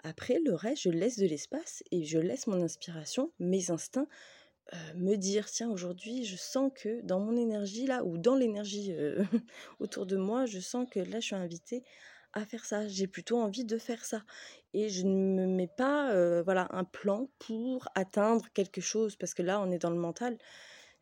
après, 0.02 0.38
le 0.44 0.54
reste, 0.54 0.82
je 0.82 0.90
laisse 0.90 1.18
de 1.18 1.26
l'espace 1.26 1.82
et 1.90 2.04
je 2.04 2.18
laisse 2.18 2.46
mon 2.46 2.62
inspiration, 2.62 3.32
mes 3.38 3.70
instincts, 3.70 4.06
me 4.94 5.16
dire, 5.16 5.50
tiens, 5.50 5.68
aujourd'hui, 5.68 6.24
je 6.24 6.36
sens 6.36 6.70
que 6.74 7.00
dans 7.02 7.18
mon 7.18 7.36
énergie, 7.36 7.86
là, 7.86 8.04
ou 8.04 8.16
dans 8.16 8.36
l'énergie 8.36 8.94
autour 9.80 10.06
de 10.06 10.16
moi, 10.16 10.46
je 10.46 10.60
sens 10.60 10.88
que 10.88 11.00
là, 11.00 11.20
je 11.20 11.26
suis 11.26 11.34
invitée 11.34 11.82
à 12.32 12.44
faire 12.44 12.64
ça. 12.64 12.87
J'ai 12.88 13.06
plutôt 13.06 13.38
envie 13.38 13.64
de 13.64 13.78
faire 13.78 14.04
ça. 14.04 14.22
Et 14.72 14.88
je 14.88 15.06
ne 15.06 15.14
me 15.14 15.46
mets 15.46 15.66
pas 15.68 16.42
voilà, 16.42 16.68
un 16.70 16.84
plan 16.84 17.28
pour 17.38 17.88
atteindre 17.94 18.46
quelque 18.54 18.80
chose, 18.80 19.16
parce 19.16 19.34
que 19.34 19.42
là, 19.42 19.60
on 19.60 19.70
est 19.70 19.78
dans 19.78 19.90
le 19.90 19.96
mental. 19.96 20.38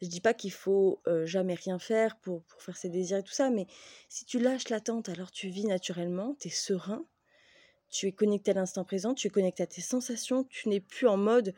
Je 0.00 0.06
dis 0.06 0.20
pas 0.20 0.32
qu'il 0.32 0.52
faut 0.52 1.02
jamais 1.25 1.54
rien 1.54 1.78
faire 1.78 2.16
pour, 2.18 2.42
pour 2.44 2.62
faire 2.62 2.76
ses 2.76 2.88
désirs 2.88 3.18
et 3.18 3.23
tout 3.23 3.32
ça, 3.32 3.50
mais 3.50 3.66
si 4.08 4.25
tu 4.25 4.38
lâches 4.38 4.68
l'attente, 4.68 5.08
alors 5.08 5.30
tu 5.30 5.49
vis 5.49 5.66
naturellement, 5.66 6.37
tu 6.40 6.49
es 6.49 6.50
serein, 6.50 7.04
tu 7.90 8.06
es 8.06 8.12
connecté 8.12 8.52
à 8.52 8.54
l'instant 8.54 8.85
présent, 8.85 9.14
tu 9.14 9.26
es 9.26 9.30
connecté 9.30 9.62
à 9.62 9.66
tes 9.66 9.80
sensations, 9.80 10.44
tu 10.44 10.68
n'es 10.68 10.80
plus 10.80 11.08
en 11.08 11.16
mode 11.16 11.52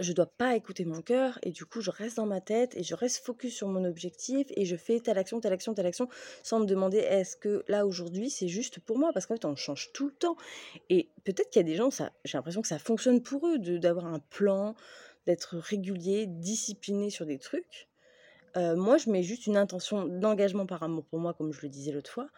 je 0.00 0.12
dois 0.12 0.26
pas 0.26 0.54
écouter 0.54 0.84
mon 0.84 1.00
cœur 1.02 1.38
et 1.42 1.50
du 1.50 1.64
coup 1.64 1.80
je 1.80 1.90
reste 1.90 2.16
dans 2.16 2.26
ma 2.26 2.40
tête 2.40 2.76
et 2.76 2.82
je 2.82 2.94
reste 2.94 3.24
focus 3.24 3.54
sur 3.54 3.68
mon 3.68 3.84
objectif 3.84 4.46
et 4.50 4.64
je 4.64 4.76
fais 4.76 5.00
telle 5.00 5.18
action, 5.18 5.40
telle 5.40 5.52
action, 5.52 5.74
telle 5.74 5.86
action 5.86 6.08
sans 6.42 6.60
me 6.60 6.66
demander 6.66 6.98
est-ce 6.98 7.36
que 7.36 7.64
là 7.68 7.86
aujourd'hui 7.86 8.30
c'est 8.30 8.48
juste 8.48 8.80
pour 8.80 8.98
moi? 8.98 9.12
Parce 9.12 9.26
qu'en 9.26 9.34
fait 9.34 9.44
on 9.44 9.56
change 9.56 9.90
tout 9.92 10.06
le 10.06 10.12
temps 10.12 10.36
et 10.90 11.08
peut-être 11.24 11.50
qu'il 11.50 11.60
y 11.60 11.64
a 11.64 11.68
des 11.68 11.76
gens, 11.76 11.90
ça, 11.90 12.12
j'ai 12.24 12.38
l'impression 12.38 12.62
que 12.62 12.68
ça 12.68 12.78
fonctionne 12.78 13.22
pour 13.22 13.46
eux 13.46 13.58
d'avoir 13.58 14.06
un 14.06 14.18
plan, 14.18 14.74
d'être 15.26 15.56
régulier, 15.56 16.26
discipliné 16.26 17.10
sur 17.10 17.26
des 17.26 17.38
trucs. 17.38 17.88
Euh, 18.56 18.76
moi, 18.76 18.96
je 18.96 19.10
mets 19.10 19.22
juste 19.22 19.46
une 19.46 19.56
intention 19.56 20.06
d'engagement 20.06 20.66
par 20.66 20.82
amour 20.82 21.04
pour 21.04 21.18
moi, 21.18 21.34
comme 21.34 21.52
je 21.52 21.60
le 21.62 21.68
disais 21.68 21.92
l'autre 21.92 22.10
fois. 22.10 22.28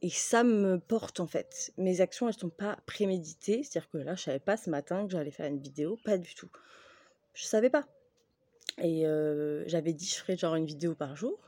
Et 0.00 0.10
ça 0.10 0.44
me 0.44 0.78
porte 0.78 1.20
en 1.20 1.26
fait. 1.26 1.72
Mes 1.76 2.00
actions, 2.00 2.28
elles 2.28 2.34
ne 2.34 2.40
sont 2.40 2.50
pas 2.50 2.78
préméditées. 2.86 3.62
C'est-à-dire 3.62 3.90
que 3.90 3.98
là, 3.98 4.14
je 4.14 4.22
ne 4.22 4.24
savais 4.24 4.38
pas 4.38 4.56
ce 4.56 4.70
matin 4.70 5.04
que 5.04 5.12
j'allais 5.12 5.30
faire 5.30 5.46
une 5.46 5.58
vidéo. 5.58 5.98
Pas 6.04 6.18
du 6.18 6.34
tout. 6.34 6.50
Je 7.34 7.44
ne 7.44 7.48
savais 7.48 7.70
pas. 7.70 7.86
Et 8.80 9.06
euh, 9.06 9.64
j'avais 9.66 9.92
dit, 9.92 10.06
je 10.06 10.16
ferais 10.16 10.36
genre 10.36 10.54
une 10.54 10.66
vidéo 10.66 10.94
par 10.94 11.16
jour. 11.16 11.38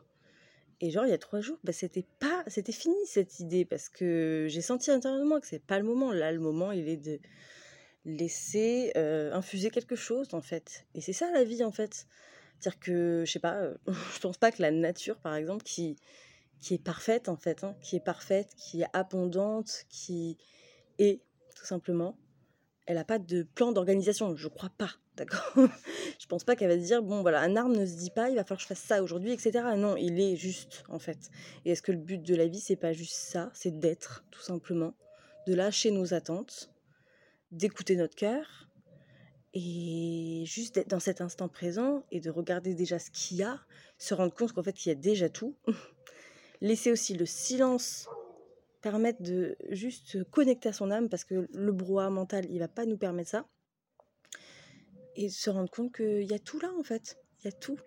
Et 0.80 0.90
genre, 0.90 1.04
il 1.04 1.10
y 1.10 1.14
a 1.14 1.18
trois 1.18 1.40
jours, 1.40 1.58
bah, 1.62 1.72
c'était 1.72 2.06
pas, 2.20 2.42
c'était 2.46 2.72
fini 2.72 2.96
cette 3.04 3.38
idée 3.38 3.66
parce 3.66 3.90
que 3.90 4.46
j'ai 4.48 4.62
senti 4.62 4.90
intérieurement 4.90 5.38
que 5.38 5.46
c'est 5.46 5.62
pas 5.62 5.78
le 5.78 5.84
moment. 5.84 6.10
Là, 6.10 6.32
le 6.32 6.40
moment, 6.40 6.72
il 6.72 6.88
est 6.88 6.96
de, 6.96 7.20
laisser 8.04 8.92
infuser 9.32 9.70
quelque 9.70 9.96
chose 9.96 10.28
en 10.32 10.40
fait. 10.40 10.86
Et 10.94 11.00
c'est 11.00 11.12
ça 11.12 11.30
la 11.30 11.44
vie 11.44 11.64
en 11.64 11.72
fait. 11.72 12.06
C'est-à-dire 12.58 12.80
que, 12.80 13.22
je 13.26 13.32
sais 13.32 13.38
pas, 13.38 13.70
je 13.86 14.20
pense 14.20 14.38
pas 14.38 14.52
que 14.52 14.62
la 14.62 14.70
nature 14.70 15.18
par 15.18 15.34
exemple, 15.34 15.64
qui, 15.64 15.96
qui 16.60 16.74
est 16.74 16.78
parfaite 16.78 17.28
en 17.28 17.36
fait, 17.36 17.64
hein, 17.64 17.74
qui 17.82 17.96
est 17.96 18.04
parfaite, 18.04 18.54
qui 18.56 18.82
est 18.82 18.88
abondante, 18.92 19.84
qui 19.88 20.36
est 20.98 21.20
tout 21.56 21.64
simplement, 21.64 22.16
elle 22.86 22.96
n'a 22.96 23.04
pas 23.04 23.18
de 23.18 23.42
plan 23.42 23.72
d'organisation, 23.72 24.34
je 24.36 24.48
crois 24.48 24.70
pas, 24.70 24.90
d'accord? 25.16 25.52
Je 26.18 26.26
pense 26.26 26.44
pas 26.44 26.56
qu'elle 26.56 26.68
va 26.68 26.80
se 26.80 26.86
dire, 26.86 27.02
bon 27.02 27.22
voilà, 27.22 27.40
un 27.40 27.56
arbre 27.56 27.76
ne 27.76 27.86
se 27.86 27.96
dit 27.96 28.10
pas, 28.10 28.30
il 28.30 28.36
va 28.36 28.44
falloir 28.44 28.58
que 28.58 28.62
je 28.62 28.68
fasse 28.68 28.80
ça 28.80 29.02
aujourd'hui, 29.02 29.32
etc. 29.32 29.64
Non, 29.76 29.96
il 29.96 30.20
est 30.20 30.36
juste 30.36 30.84
en 30.88 30.98
fait. 30.98 31.30
Et 31.64 31.72
est-ce 31.72 31.82
que 31.82 31.92
le 31.92 31.98
but 31.98 32.22
de 32.22 32.34
la 32.34 32.46
vie, 32.46 32.60
c'est 32.60 32.76
pas 32.76 32.92
juste 32.92 33.14
ça, 33.14 33.50
c'est 33.54 33.78
d'être 33.78 34.24
tout 34.30 34.42
simplement, 34.42 34.94
de 35.46 35.54
lâcher 35.54 35.90
nos 35.90 36.14
attentes, 36.14 36.70
d'écouter 37.52 37.96
notre 37.96 38.14
cœur 38.14 38.68
et 39.52 40.44
juste 40.46 40.76
d'être 40.76 40.88
dans 40.88 41.00
cet 41.00 41.20
instant 41.20 41.48
présent 41.48 42.04
et 42.12 42.20
de 42.20 42.30
regarder 42.30 42.74
déjà 42.74 42.98
ce 42.98 43.10
qu'il 43.10 43.38
y 43.38 43.42
a, 43.42 43.58
se 43.98 44.14
rendre 44.14 44.32
compte 44.32 44.52
qu'en 44.52 44.62
fait 44.62 44.86
il 44.86 44.90
y 44.90 44.92
a 44.92 44.94
déjà 44.94 45.28
tout. 45.28 45.56
Laisser 46.60 46.92
aussi 46.92 47.14
le 47.14 47.26
silence 47.26 48.08
permettre 48.80 49.22
de 49.22 49.56
juste 49.70 50.24
connecter 50.30 50.68
à 50.68 50.72
son 50.72 50.90
âme 50.90 51.08
parce 51.08 51.24
que 51.24 51.48
le 51.52 51.72
brouhaha 51.72 52.10
mental 52.10 52.46
il 52.50 52.58
va 52.58 52.68
pas 52.68 52.86
nous 52.86 52.96
permettre 52.96 53.30
ça. 53.30 53.46
Et 55.16 55.28
se 55.28 55.50
rendre 55.50 55.70
compte 55.70 55.94
qu'il 55.94 56.30
y 56.30 56.34
a 56.34 56.38
tout 56.38 56.60
là 56.60 56.70
en 56.78 56.82
fait, 56.82 57.18
il 57.40 57.46
y 57.46 57.48
a 57.48 57.52
tout. 57.52 57.78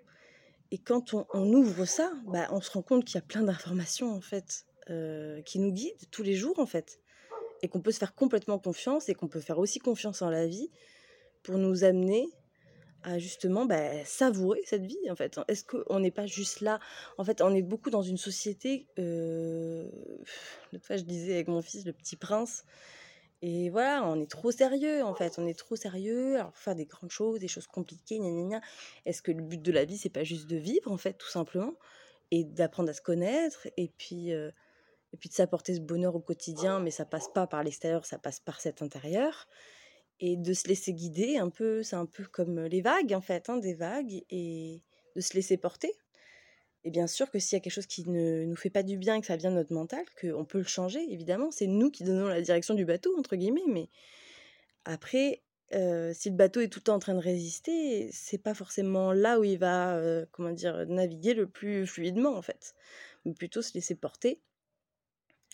Et 0.72 0.80
quand 0.80 1.13
on, 1.13 1.53
ouvre 1.53 1.86
ça, 1.86 2.12
bah, 2.25 2.48
on 2.50 2.60
se 2.60 2.72
rend 2.72 2.82
compte 2.82 3.06
qu'il 3.06 3.15
y 3.15 3.20
a 3.20 3.22
plein 3.22 3.44
d'informations 3.44 4.12
en 4.12 4.22
fait 4.22 4.65
euh, 4.89 5.42
qui 5.44 5.60
nous 5.60 5.72
guident 5.72 6.10
tous 6.10 6.24
les 6.24 6.34
jours 6.34 6.58
en 6.60 6.65
fait. 6.65 7.00
Et 7.62 7.70
qu'on 7.70 7.80
peut 7.80 7.92
se 7.92 8.00
faire 8.00 8.15
complètement 8.15 8.60
confiance 8.60 9.08
et 9.08 9.13
qu'on 9.13 9.27
peut 9.27 9.39
faire 9.39 9.60
aussi 9.60 9.80
confiance 9.80 10.22
en 10.22 10.30
la 10.30 10.48
vie 10.48 10.70
pour 11.44 11.58
nous 11.58 11.84
amener 11.84 12.27
à 13.03 13.19
justement 13.19 13.65
bah, 13.65 14.03
savourer 14.05 14.62
cette 14.65 14.86
vie 14.86 15.10
en 15.10 15.15
fait. 15.15 15.39
Est-ce 15.48 15.63
qu'on 15.63 16.00
n'est 16.00 16.12
pas 16.12 16.25
juste 16.25 16.62
là? 16.62 16.79
En 17.17 17.24
fait, 17.24 17.41
on 17.41 17.53
est 17.53 17.62
beaucoup 17.62 17.89
dans 17.89 18.01
une 18.01 18.17
société. 18.17 18.88
Euh... 19.00 19.89
L'autre 20.72 20.86
fois, 20.86 20.98
je 20.98 21.03
disais 21.03 21.33
avec 21.33 21.48
mon 21.48 21.62
fils, 21.62 21.86
le 21.86 21.93
petit 21.93 22.15
prince. 22.15 22.65
Et 23.41 23.69
voilà, 23.69 24.05
on 24.05 24.22
est 24.22 24.29
trop 24.29 24.51
sérieux 24.51 25.03
en 25.03 25.13
fait. 25.13 25.38
On 25.38 25.48
est 25.48 25.57
trop 25.57 25.75
sérieux. 25.75 26.38
Alors, 26.38 26.55
faire 26.55 26.75
des 26.75 26.86
grandes 26.86 27.12
choses, 27.12 27.39
des 27.39 27.48
choses 27.48 27.67
compliquées, 27.67 28.19
gna 28.19 28.29
gna 28.29 28.43
gna. 28.43 28.62
Est-ce 29.05 29.22
que 29.22 29.31
le 29.31 29.41
but 29.41 29.62
de 29.62 29.72
la 29.72 29.86
vie, 29.86 29.98
c'est 29.98 30.10
pas 30.10 30.24
juste 30.24 30.48
de 30.48 30.55
vivre 30.55 30.91
en 30.91 30.98
fait, 30.98 31.13
tout 31.13 31.29
simplement 31.29 31.74
Et 32.31 32.43
d'apprendre 32.43 32.89
à 32.89 32.93
se 32.93 33.01
connaître 33.01 33.67
et 33.77 33.89
puis. 33.98 34.31
Et 34.31 35.17
puis 35.17 35.29
de 35.29 35.36
s'apporter 35.36 35.75
ce 35.75 35.79
bonheur 35.79 36.15
au 36.15 36.19
quotidien, 36.19 36.79
mais 36.79 36.89
ça 36.89 37.05
passe 37.05 37.27
pas 37.31 37.45
par 37.45 37.63
l'extérieur, 37.63 38.03
ça 38.03 38.17
passe 38.17 38.39
par 38.39 38.60
cet 38.60 38.81
intérieur? 38.81 39.48
Et 40.25 40.38
de 40.38 40.53
se 40.53 40.70
laisser 40.70 40.94
guider 40.94 41.36
un 41.36 41.50
peu, 41.50 41.84
c'est 41.84 41.98
un 41.98 42.06
peu 42.06 42.24
comme 42.24 42.62
les 42.62 42.80
vagues 42.80 43.13
en 43.13 43.20
fait, 43.20 43.50
hein, 43.50 43.58
des 43.58 43.74
vagues, 43.74 44.24
et 44.30 44.82
de 45.18 45.22
se 45.22 45.34
laisser 45.34 45.58
porter. 45.58 45.92
Et 46.86 46.92
bien 46.92 47.08
sûr 47.08 47.30
que 47.30 47.39
s'il 47.39 47.58
y 47.58 47.60
a 47.60 47.60
quelque 47.60 47.74
chose 47.74 47.88
qui 47.88 48.10
ne 48.10 48.46
nous 48.46 48.56
fait 48.56 48.70
pas 48.70 48.84
du 48.84 48.96
bien, 48.96 49.20
que 49.20 49.27
ça 49.27 49.36
vient 49.36 49.51
de 49.51 49.56
notre 49.56 49.74
mental, 49.74 50.06
qu'on 50.22 50.46
peut 50.46 50.60
le 50.60 50.63
changer, 50.63 51.01
évidemment, 51.12 51.51
c'est 51.51 51.68
nous 51.68 51.92
qui 51.92 52.06
donnons 52.06 52.27
la 52.27 52.39
direction 52.39 52.74
du 52.74 52.86
bateau, 52.86 53.13
entre 53.20 53.36
guillemets, 53.36 53.68
mais 53.68 53.89
après, 54.86 55.42
si 55.72 56.30
le 56.30 56.36
bateau 56.36 56.62
est 56.62 56.70
tout 56.70 56.80
le 56.80 56.84
temps 56.84 56.96
en 56.96 57.00
train 57.00 57.15
de 57.15 57.20
résister, 57.20 58.10
c'est 58.13 58.38
pas 58.38 58.53
forcément 58.53 59.12
là 59.12 59.42
où 59.42 59.44
il 59.44 59.58
va, 59.58 60.01
comment 60.32 60.51
dire, 60.51 60.86
naviguer 60.88 61.34
le 61.34 61.48
plus 61.48 61.86
fluidement 61.86 62.38
en 62.38 62.42
fait, 62.42 62.75
mais 63.25 63.34
plutôt 63.34 63.62
se 63.62 63.74
laisser 63.74 63.96
porter 63.96 64.39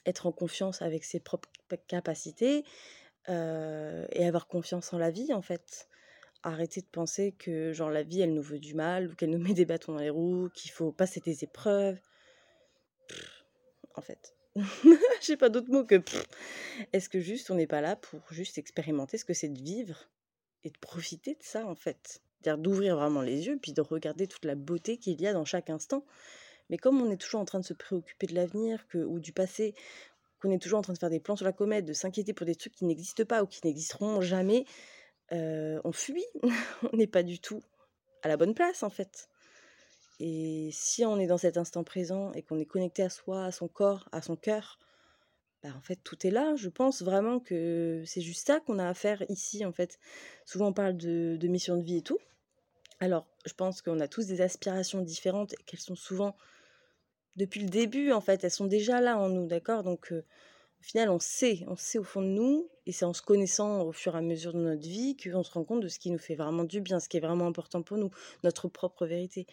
être 0.06 0.28
en 0.28 0.32
confiance 0.32 0.82
avec 0.82 1.04
ses 1.04 1.20
propres 1.20 1.50
capacités 1.88 2.64
et 3.30 4.26
avoir 4.26 4.48
confiance 4.48 4.94
en 4.94 4.98
la 4.98 5.12
vie 5.12 5.34
en 5.34 5.42
fait. 5.42 5.88
Arrêter 6.42 6.82
de 6.82 6.88
penser 6.88 7.34
que 7.38 7.74
genre 7.74 7.90
la 7.90 8.04
vie 8.04 8.22
elle 8.22 8.34
nous 8.34 8.42
veut 8.42 8.60
du 8.60 8.74
mal 8.74 9.10
ou 9.10 9.16
qu'elle 9.16 9.30
nous 9.30 9.40
met 9.48 9.54
des 9.54 9.66
bâtons 9.66 9.94
dans 9.94 10.00
les 10.00 10.10
roues, 10.10 10.50
qu'il 10.54 10.72
faut 10.72 10.92
passer 10.92 11.20
des 11.20 11.44
épreuves. 11.44 12.00
en 13.96 14.02
fait, 14.02 14.36
j'ai 15.22 15.38
pas 15.38 15.50
d'autre 15.50 15.70
mot 15.70 15.86
que 15.86 16.02
est-ce 16.94 17.10
que 17.10 17.20
juste 17.20 17.52
on 17.52 17.56
n'est 17.56 17.68
pas 17.68 17.82
là 17.82 17.96
pour 17.96 18.22
juste 18.32 18.58
expérimenter 18.58 19.18
ce 19.18 19.26
que 19.26 19.34
c'est 19.34 19.50
de 19.50 19.62
vivre 19.62 20.10
et 20.64 20.70
de 20.70 20.78
profiter 20.80 21.36
de 21.36 21.44
ça 21.44 21.66
en 21.66 21.76
fait? 21.76 22.22
C'est-à-dire 22.42 22.62
d'ouvrir 22.62 22.96
vraiment 22.96 23.22
les 23.22 23.48
yeux 23.48 23.60
puis 23.62 23.74
de 23.74 23.82
regarder 23.82 24.28
toute 24.28 24.46
la 24.46 24.56
beauté 24.56 24.98
qu'il 24.98 25.20
y 25.22 25.28
a 25.28 25.34
dans 25.34 25.46
chaque 25.46 25.70
instant 25.70 26.06
mais 26.70 26.78
comme 26.78 27.02
on 27.02 27.10
est 27.12 27.18
toujours 27.18 27.42
en 27.42 27.46
train 27.46 27.60
de 27.60 27.66
se 27.66 27.74
préoccuper 27.74 28.28
de 28.28 28.36
l'avenir 28.36 28.86
ou 28.94 29.20
du 29.20 29.34
passé, 29.34 29.74
qu'on 30.40 30.52
est 30.52 30.62
toujours 30.62 30.80
en 30.80 30.82
train 30.82 30.94
de 30.94 30.98
faire 30.98 31.10
des 31.10 31.20
plans 31.20 31.36
sur 31.36 31.46
la 31.46 31.54
comète, 31.54 31.86
de 31.86 31.94
s'inquiéter 31.94 32.34
pour 32.34 32.46
des 32.46 32.56
trucs 32.56 32.74
qui 32.74 32.86
n'existent 32.86 33.26
pas 33.26 33.44
ou 33.44 33.48
qui 33.48 33.60
n'existeront 33.66 34.22
jamais, 34.22 34.66
euh, 35.32 35.80
on 35.84 35.92
fuit. 35.92 36.26
on 36.94 36.98
n'est 36.98 37.08
pas 37.08 37.24
du 37.24 37.40
tout 37.40 37.62
à 38.22 38.28
la 38.28 38.38
bonne 38.38 38.54
place 38.54 38.84
en 38.84 38.90
fait. 38.90 39.30
Et 40.20 40.70
si 40.74 41.06
on 41.06 41.18
est 41.20 41.28
dans 41.28 41.38
cet 41.38 41.58
instant 41.58 41.84
présent 41.84 42.32
et 42.34 42.42
qu'on 42.42 42.60
est 42.60 42.66
connecté 42.66 43.04
à 43.04 43.10
soi, 43.10 43.46
à 43.46 43.52
son 43.52 43.68
corps, 43.68 44.10
à 44.12 44.22
son 44.22 44.36
cœur, 44.36 44.78
bah 45.64 45.70
en 45.78 45.82
fait 45.82 45.98
tout 45.98 46.26
est 46.28 46.32
là. 46.32 46.56
Je 46.56 46.70
pense 46.70 47.02
vraiment 47.02 47.40
que 47.40 48.04
c'est 48.06 48.22
juste 48.22 48.48
ça 48.48 48.60
qu'on 48.60 48.80
a 48.80 48.88
à 48.88 48.94
faire 48.94 49.24
ici 49.30 49.66
en 49.66 49.72
fait. 49.72 50.00
Souvent 50.46 50.68
on 50.68 50.74
parle 50.74 50.98
de, 50.98 51.38
de 51.40 51.48
mission 51.48 51.78
de 51.78 51.84
vie 51.84 51.98
et 51.98 52.02
tout. 52.02 52.20
Alors 53.00 53.28
je 53.46 53.54
pense 53.54 53.82
qu'on 53.82 54.00
a 54.02 54.08
tous 54.08 54.26
des 54.26 54.42
aspirations 54.42 55.02
différentes 55.02 55.54
et 55.54 55.64
qu'elles 55.66 55.80
sont 55.80 55.96
souvent 55.96 56.36
depuis 57.36 57.62
le 57.62 57.70
début, 57.70 58.12
en 58.12 58.22
fait, 58.22 58.44
elles 58.44 58.52
sont 58.52 58.68
déjà 58.68 59.02
là 59.02 59.18
en 59.18 59.30
nous, 59.30 59.48
d'accord? 59.48 59.84
Donc, 59.84 60.14
Au 60.80 60.84
final, 60.84 61.10
on 61.10 61.20
sait, 61.20 61.66
on 61.68 61.76
sait 61.76 61.98
au 62.00 62.04
fond 62.04 62.22
de 62.22 62.28
nous, 62.28 62.70
et 62.86 62.92
c'est 62.94 63.06
en 63.06 63.14
se 63.14 63.22
connaissant 63.22 63.82
au 63.82 63.92
fur 63.92 64.16
et 64.16 64.18
à 64.18 64.22
mesure 64.22 64.54
de 64.54 64.60
notre 64.60 64.88
vie 64.88 65.18
qu'on 65.18 65.44
se 65.44 65.52
rend 65.52 65.66
compte 65.66 65.82
de 65.82 65.90
ce 65.90 66.00
qui 66.00 66.10
nous 66.10 66.18
fait 66.18 66.36
vraiment 66.36 66.64
du 66.64 66.80
bien, 66.80 67.00
ce 67.00 67.10
qui 67.10 67.18
est 67.18 67.20
vraiment 67.20 67.48
important 67.48 67.82
pour 67.82 67.98
nous, 67.98 68.12
notre 68.44 68.70
propre 68.70 69.06
vérité. 69.06 69.46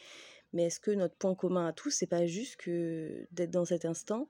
Mais 0.53 0.67
est-ce 0.67 0.79
que 0.79 0.93
notre 0.93 1.17
point 1.17 1.35
commun 1.35 1.67
à 1.67 1.73
tous, 1.73 1.91
c'est 1.91 2.07
pas 2.07 2.27
juste 2.27 2.57
que 2.57 3.27
d'être 3.33 3.51
dans 3.51 3.65
cet 3.65 3.85
instant 3.85 4.29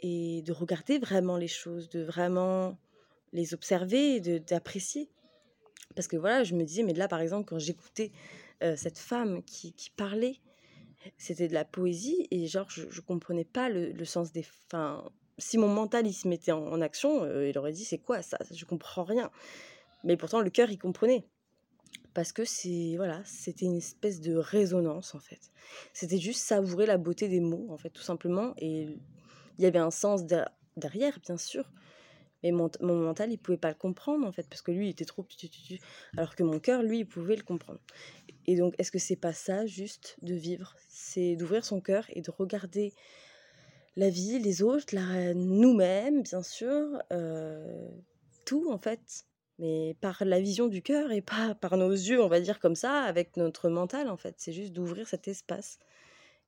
et 0.00 0.42
de 0.42 0.52
regarder 0.52 0.98
vraiment 0.98 1.38
les 1.38 1.48
choses, 1.48 1.88
de 1.88 2.02
vraiment 2.02 2.78
les 3.32 3.54
observer, 3.54 4.20
d'apprécier? 4.20 5.10
Parce 5.96 6.06
que 6.06 6.18
voilà, 6.18 6.44
je 6.44 6.54
me 6.54 6.64
disais, 6.64 6.82
mais 6.82 6.92
là 6.92 7.08
par 7.08 7.20
exemple, 7.20 7.46
quand 7.48 7.58
j'écoutais 7.58 8.12
cette 8.76 8.98
femme 8.98 9.42
qui, 9.42 9.72
qui 9.72 9.88
parlait, 9.90 10.36
c'était 11.16 11.48
de 11.48 11.54
la 11.54 11.64
poésie 11.64 12.26
et 12.30 12.46
genre 12.46 12.68
je, 12.70 12.82
je 12.90 13.00
comprenais 13.00 13.44
pas 13.44 13.68
le, 13.68 13.92
le 13.92 14.04
sens 14.04 14.32
des 14.32 14.46
enfin 14.66 15.10
si 15.38 15.56
mon 15.56 15.68
mental 15.68 16.06
il 16.06 16.12
se 16.12 16.28
mettait 16.28 16.52
en, 16.52 16.80
action 16.80 17.24
il 17.42 17.56
aurait 17.58 17.72
dit 17.72 17.84
c'est 17.84 17.98
quoi 17.98 18.22
ça? 18.22 18.38
Je 18.50 18.64
comprends 18.64 19.04
rien. 19.04 19.30
Mais 20.04 20.16
pourtant 20.16 20.40
le 20.40 20.50
cœur 20.50 20.70
il 20.70 20.78
comprenait. 20.78 21.24
Parce 22.14 22.32
que 22.32 22.44
c'est 22.44 22.94
voilà 22.96 23.22
c'était 23.24 23.66
une 23.66 23.76
espèce 23.76 24.20
de 24.20 24.34
résonance 24.34 25.14
en 25.14 25.20
fait. 25.20 25.52
C'était 25.92 26.18
juste 26.18 26.40
savourer 26.40 26.86
la 26.86 26.98
beauté 26.98 27.28
des 27.28 27.40
mots 27.40 27.66
en 27.70 27.76
fait 27.76 27.90
tout 27.90 28.02
simplement. 28.02 28.54
Et 28.58 28.88
il 29.58 29.62
y 29.62 29.66
avait 29.66 29.78
un 29.78 29.90
sens 29.90 30.24
derrière 30.76 31.18
bien 31.20 31.36
sûr 31.36 31.70
mais 32.42 32.52
mon, 32.52 32.70
mental 32.80 33.32
il 33.32 33.38
pouvait 33.38 33.58
pas 33.58 33.68
le 33.68 33.74
comprendre 33.74 34.26
en 34.26 34.32
fait 34.32 34.48
parce 34.48 34.62
que 34.62 34.70
lui 34.70 34.86
il 34.86 34.90
était 34.90 35.04
trop 35.04 35.26
alors 36.16 36.36
que 36.36 36.42
mon 36.42 36.60
cœur 36.60 36.82
lui 36.82 37.00
il 37.00 37.06
pouvait 37.06 37.36
le 37.36 37.42
comprendre 37.42 37.80
et 38.48 38.56
donc, 38.56 38.74
est-ce 38.78 38.90
que 38.90 38.98
c'est 38.98 39.14
pas 39.14 39.34
ça, 39.34 39.66
juste 39.66 40.16
de 40.22 40.34
vivre? 40.34 40.74
C'est 40.88 41.36
d'ouvrir 41.36 41.66
son 41.66 41.82
cœur 41.82 42.06
et 42.08 42.22
de 42.22 42.30
regarder 42.30 42.94
la 43.94 44.08
vie, 44.08 44.38
les 44.38 44.62
autres, 44.62 44.94
nous-mêmes, 45.34 46.22
bien 46.22 46.42
sûr, 46.42 47.02
euh, 47.12 47.90
tout 48.46 48.70
en 48.72 48.78
fait, 48.78 49.26
mais 49.58 49.94
par 50.00 50.24
la 50.24 50.40
vision 50.40 50.66
du 50.66 50.80
cœur 50.80 51.12
et 51.12 51.20
pas 51.20 51.54
par 51.56 51.76
nos 51.76 51.90
yeux, 51.90 52.22
on 52.22 52.28
va 52.28 52.40
dire 52.40 52.58
comme 52.58 52.74
ça, 52.74 53.02
avec 53.02 53.36
notre 53.36 53.68
mental 53.68 54.08
en 54.08 54.16
fait. 54.16 54.36
C'est 54.38 54.52
juste 54.52 54.72
d'ouvrir 54.72 55.06
cet 55.06 55.28
espace 55.28 55.78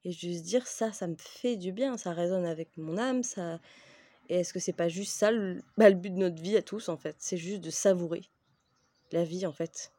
et 0.06 0.10
juste 0.10 0.44
dire 0.44 0.66
ça, 0.66 0.92
ça 0.92 1.06
me 1.06 1.16
fait 1.18 1.56
du 1.58 1.70
bien, 1.70 1.98
ça 1.98 2.14
résonne 2.14 2.46
avec 2.46 2.78
mon 2.78 2.96
âme, 2.96 3.22
ça. 3.22 3.60
Et 4.30 4.36
est-ce 4.36 4.52
que 4.52 4.60
c'est 4.60 4.72
pas 4.72 4.88
juste 4.88 5.12
ça 5.12 5.32
le, 5.32 5.60
bah, 5.76 5.90
le 5.90 5.96
but 5.96 6.10
de 6.10 6.18
notre 6.18 6.40
vie 6.40 6.56
à 6.56 6.62
tous 6.62 6.88
en 6.88 6.96
fait? 6.96 7.16
C'est 7.18 7.36
juste 7.36 7.60
de 7.60 7.70
savourer 7.70 8.22
la 9.10 9.24
vie 9.24 9.44
en 9.44 9.52
fait 9.52 9.92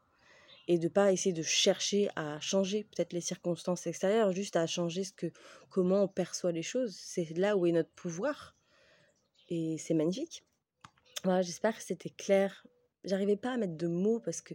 et 0.70 0.78
de 0.78 0.88
pas 0.88 1.12
essayer 1.12 1.34
de 1.34 1.44
chercher 1.44 2.10
à 2.16 2.40
changer 2.40 2.86
peut-être 2.86 3.12
les 3.12 3.20
circonstances 3.20 3.88
extérieures, 3.88 4.32
juste 4.32 4.56
à 4.56 4.66
changer 4.68 5.04
ce 5.04 5.12
que 5.12 5.28
comment 5.70 6.04
on 6.04 6.08
perçoit 6.08 6.54
les 6.54 6.64
choses. 6.64 6.96
C'est 6.96 7.38
là 7.38 7.58
où 7.58 7.66
est 7.66 7.74
notre 7.74 7.90
pouvoir 7.90 8.56
et 9.50 9.78
c'est 9.78 9.94
magnifique. 9.94 10.46
Voilà, 11.26 11.42
j'espère 11.42 11.76
que 11.76 11.84
c'était 11.84 12.10
clair. 12.10 12.66
J'arrivais 13.04 13.36
pas 13.36 13.52
à 13.52 13.58
mettre 13.58 13.76
de 13.76 13.88
mots 13.88 14.22
parce 14.22 14.40
que 14.40 14.54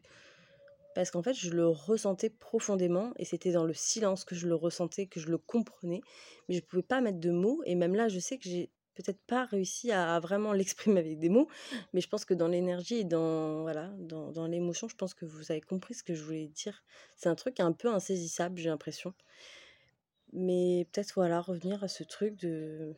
parce 0.94 1.10
qu'en 1.10 1.22
fait, 1.22 1.34
je 1.34 1.50
le 1.50 1.68
ressentais 1.68 2.30
profondément 2.30 3.12
et 3.18 3.26
c'était 3.26 3.52
dans 3.52 3.66
le 3.66 3.74
silence 3.74 4.24
que 4.24 4.34
je 4.34 4.46
le 4.46 4.54
ressentais, 4.54 5.06
que 5.06 5.20
je 5.20 5.28
le 5.28 5.36
comprenais, 5.36 6.00
mais 6.48 6.54
je 6.54 6.62
pouvais 6.62 6.82
pas 6.82 7.02
mettre 7.02 7.20
de 7.20 7.30
mots 7.30 7.60
et 7.66 7.74
même 7.74 7.94
là, 7.94 8.08
je 8.08 8.18
sais 8.18 8.38
que 8.38 8.48
j'ai 8.48 8.70
peut-être 8.96 9.20
pas 9.26 9.44
réussi 9.44 9.92
à, 9.92 10.18
vraiment 10.20 10.52
l'exprimer 10.52 11.00
avec 11.00 11.18
des 11.18 11.28
mots, 11.28 11.48
mais 11.92 12.00
je 12.00 12.08
pense 12.08 12.24
que 12.24 12.34
dans 12.34 12.48
l'énergie 12.48 12.96
et 12.96 13.04
dans 13.04 13.62
voilà, 13.62 13.92
dans, 13.98 14.32
dans 14.32 14.46
l'émotion, 14.46 14.88
je 14.88 14.96
pense 14.96 15.14
que 15.14 15.24
vous 15.24 15.52
avez 15.52 15.60
compris 15.60 15.94
ce 15.94 16.02
que 16.02 16.14
je 16.14 16.22
voulais 16.24 16.48
dire. 16.48 16.82
C'est 17.16 17.28
un 17.28 17.34
truc 17.34 17.60
un 17.60 17.72
peu 17.72 17.88
insaisissable, 17.88 18.58
j'ai 18.58 18.68
l'impression. 18.68 19.14
Mais 20.32 20.86
peut-être 20.92 21.12
voilà, 21.14 21.40
revenir 21.40 21.84
à 21.84 21.88
ce 21.88 22.02
truc 22.02 22.36
de 22.36 22.94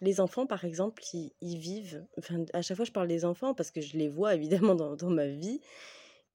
les 0.00 0.20
enfants, 0.20 0.46
par 0.46 0.64
exemple, 0.64 1.02
ils, 1.12 1.58
vivent. 1.58 2.06
Enfin, 2.18 2.44
à 2.54 2.62
chaque 2.62 2.76
fois, 2.76 2.86
je 2.86 2.92
parle 2.92 3.08
des 3.08 3.24
enfants 3.24 3.54
parce 3.54 3.70
que 3.70 3.80
je 3.80 3.96
les 3.98 4.08
vois 4.08 4.34
évidemment 4.34 4.74
dans, 4.74 4.96
dans 4.96 5.10
ma 5.10 5.26
vie. 5.26 5.60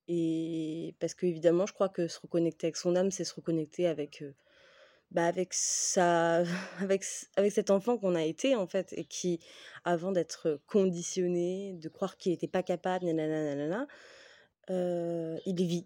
Et 0.07 0.95
parce 0.99 1.15
que, 1.15 1.25
évidemment, 1.25 1.65
je 1.65 1.73
crois 1.73 1.89
que 1.89 2.07
se 2.07 2.19
reconnecter 2.19 2.67
avec 2.67 2.77
son 2.77 2.95
âme, 2.95 3.09
c'est 3.09 3.23
se 3.23 3.33
reconnecter 3.33 3.87
avec 3.87 4.23
bah, 5.11 5.25
avec, 5.25 5.53
sa, 5.53 6.43
avec, 6.79 7.03
avec 7.35 7.51
cet 7.51 7.69
enfant 7.69 7.97
qu'on 7.97 8.15
a 8.15 8.23
été, 8.23 8.55
en 8.55 8.67
fait, 8.67 8.93
et 8.93 9.05
qui, 9.05 9.39
avant 9.83 10.11
d'être 10.11 10.59
conditionné, 10.67 11.73
de 11.73 11.89
croire 11.89 12.17
qu'il 12.17 12.31
n'était 12.31 12.47
pas 12.47 12.63
capable, 12.63 13.05
nanana, 13.05 13.87
euh, 14.69 15.37
il 15.45 15.55
vit. 15.55 15.85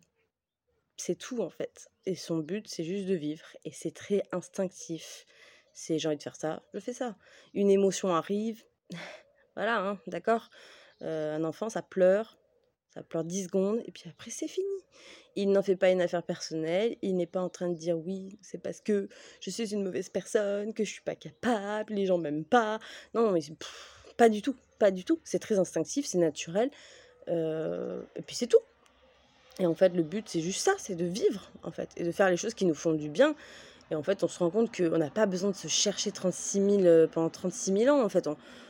C'est 0.97 1.15
tout, 1.15 1.41
en 1.41 1.49
fait. 1.49 1.89
Et 2.05 2.15
son 2.15 2.39
but, 2.39 2.67
c'est 2.67 2.83
juste 2.83 3.05
de 3.05 3.15
vivre. 3.15 3.45
Et 3.65 3.71
c'est 3.71 3.93
très 3.93 4.23
instinctif. 4.31 5.25
C'est 5.73 5.97
j'ai 5.97 6.07
envie 6.07 6.17
de 6.17 6.23
faire 6.23 6.35
ça, 6.35 6.61
je 6.73 6.79
fais 6.79 6.93
ça. 6.93 7.15
Une 7.53 7.69
émotion 7.69 8.13
arrive, 8.13 8.63
voilà, 9.55 9.79
hein, 9.79 9.99
d'accord 10.07 10.49
Un 11.01 11.43
enfant, 11.45 11.69
ça 11.69 11.81
pleure, 11.81 12.37
ça 12.93 13.03
pleure 13.03 13.23
10 13.23 13.45
secondes, 13.45 13.81
et 13.85 13.91
puis 13.91 14.09
après, 14.09 14.31
c'est 14.31 14.47
fini. 14.47 14.67
Il 15.41 15.51
n'en 15.51 15.61
fait 15.61 15.77
pas 15.77 15.89
une 15.89 16.01
affaire 16.01 16.23
personnelle, 16.23 16.97
il 17.01 17.15
n'est 17.15 17.25
pas 17.25 17.39
en 17.39 17.47
train 17.47 17.69
de 17.69 17.75
dire 17.75 17.97
oui, 17.97 18.37
c'est 18.41 18.57
parce 18.57 18.81
que 18.81 19.07
je 19.39 19.49
suis 19.49 19.71
une 19.71 19.83
mauvaise 19.83 20.09
personne, 20.09 20.73
que 20.73 20.83
je 20.83 20.91
suis 20.91 21.01
pas 21.01 21.15
capable, 21.15 21.93
les 21.93 22.05
gens 22.05 22.17
m'aiment 22.17 22.43
pas. 22.43 22.79
Non, 23.13 23.31
mais 23.31 23.39
pas 24.17 24.27
du 24.27 24.41
tout, 24.41 24.55
pas 24.79 24.91
du 24.91 25.05
tout. 25.05 25.19
C'est 25.23 25.39
très 25.39 25.57
instinctif, 25.57 26.05
c'est 26.05 26.17
naturel. 26.17 26.69
Euh, 27.29 28.01
et 28.17 28.21
puis 28.21 28.35
c'est 28.35 28.47
tout. 28.47 28.59
Et 29.59 29.65
en 29.65 29.75
fait, 29.75 29.89
le 29.95 30.03
but, 30.03 30.27
c'est 30.27 30.41
juste 30.41 30.59
ça, 30.59 30.73
c'est 30.77 30.95
de 30.95 31.05
vivre, 31.05 31.51
en 31.63 31.71
fait, 31.71 31.89
et 31.95 32.03
de 32.03 32.11
faire 32.11 32.29
les 32.29 32.37
choses 32.37 32.53
qui 32.53 32.65
nous 32.65 32.73
font 32.73 32.93
du 32.93 33.07
bien. 33.07 33.33
Et 33.91 33.95
en 33.95 34.03
fait, 34.03 34.23
on 34.23 34.27
se 34.27 34.39
rend 34.39 34.49
compte 34.49 34.75
qu'on 34.75 34.97
n'a 34.97 35.09
pas 35.09 35.25
besoin 35.25 35.51
de 35.51 35.55
se 35.55 35.69
chercher 35.69 36.11
36 36.11 36.59
000, 36.59 36.71
euh, 36.83 37.07
pendant 37.07 37.29
36 37.29 37.77
000 37.77 37.95
ans, 37.95 38.03
en 38.03 38.09
fait. 38.09 38.27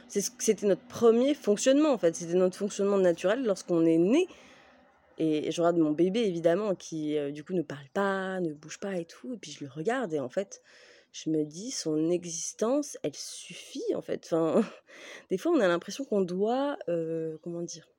C'était 0.08 0.66
notre 0.68 0.82
premier 0.88 1.34
fonctionnement, 1.34 1.92
en 1.92 1.98
fait. 1.98 2.16
C'était 2.16 2.36
notre 2.36 2.58
fonctionnement 2.58 2.98
naturel 2.98 3.44
lorsqu'on 3.44 3.86
est 3.86 3.98
né. 3.98 4.28
Et 5.20 5.52
je 5.52 5.62
regarde 5.62 5.78
mon 5.78 5.92
bébé, 5.92 6.22
évidemment, 6.22 6.76
qui 6.76 7.18
euh, 7.18 7.32
du 7.32 7.44
coup 7.44 7.54
ne 7.54 7.62
parle 7.62 7.90
pas, 7.94 8.40
ne 8.40 8.54
bouge 8.54 8.80
pas 8.80 8.98
et 8.98 9.06
tout. 9.06 9.34
Et 9.34 9.38
puis 9.38 9.52
je 9.52 9.64
le 9.66 9.70
regarde 9.70 10.14
et 10.14 10.20
en 10.20 10.30
fait, 10.30 10.64
je 11.12 11.30
me 11.30 11.44
dis, 11.44 11.72
son 11.72 12.10
existence, 12.10 12.98
elle 13.04 13.16
suffit 13.16 13.96
en 13.96 14.02
fait. 14.02 14.30
Enfin, 14.32 14.64
des 15.30 15.38
fois, 15.38 15.52
on 15.52 15.60
a 15.60 15.68
l'impression 15.68 16.06
qu'on 16.06 16.22
doit, 16.22 16.78
euh, 16.88 17.38
comment 17.44 17.62
dire, 17.62 17.90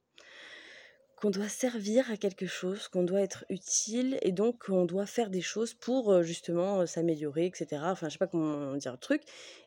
qu'on 1.17 1.29
doit 1.29 1.51
servir 1.51 2.11
à 2.11 2.17
quelque 2.17 2.47
chose, 2.47 2.89
qu'on 2.89 3.03
doit 3.03 3.21
être 3.21 3.45
utile 3.51 4.19
et 4.23 4.33
donc 4.33 4.65
qu'on 4.65 4.87
doit 4.87 5.05
faire 5.05 5.29
des 5.29 5.43
choses 5.43 5.75
pour 5.75 6.11
euh, 6.11 6.23
justement 6.23 6.87
s'améliorer, 6.87 7.45
etc. 7.45 7.83
Enfin, 7.85 8.09
je 8.09 8.15
sais 8.15 8.19
pas 8.19 8.29
comment 8.29 8.75
dire 8.77 8.93
le 8.93 8.99
truc. 8.99 9.23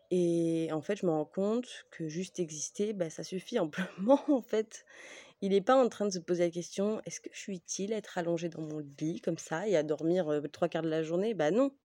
Et 0.10 0.70
en 0.72 0.82
fait, 0.82 0.98
je 0.98 1.06
me 1.06 1.12
rends 1.12 1.26
compte 1.26 1.86
que 1.92 2.08
juste 2.08 2.39
exister, 2.39 2.94
bah, 2.94 3.12
ça 3.12 3.24
suffit 3.24 3.60
amplement 3.60 4.24
en 4.28 4.42
fait. 4.42 4.86
Il 5.43 5.49
n'est 5.49 5.60
pas 5.60 5.75
en 5.75 5.89
train 5.89 6.06
de 6.06 6.10
se 6.10 6.19
poser 6.19 6.45
la 6.45 6.49
question 6.51 7.01
est-ce 7.06 7.19
que 7.19 7.29
je 7.34 7.38
suis 7.38 7.58
utile 7.58 7.91
à 7.91 7.97
être 7.97 8.17
allongé 8.17 8.47
dans 8.47 8.62
mon 8.62 8.79
lit 9.01 9.19
comme 9.19 9.38
ça 9.38 9.67
et 9.67 9.75
à 9.75 9.84
dormir 9.84 10.41
trois 10.53 10.69
quarts 10.69 10.84
de 10.84 10.88
la 10.88 11.03
journée? 11.03 11.34
Bah 11.34 11.51
non. 11.51 11.75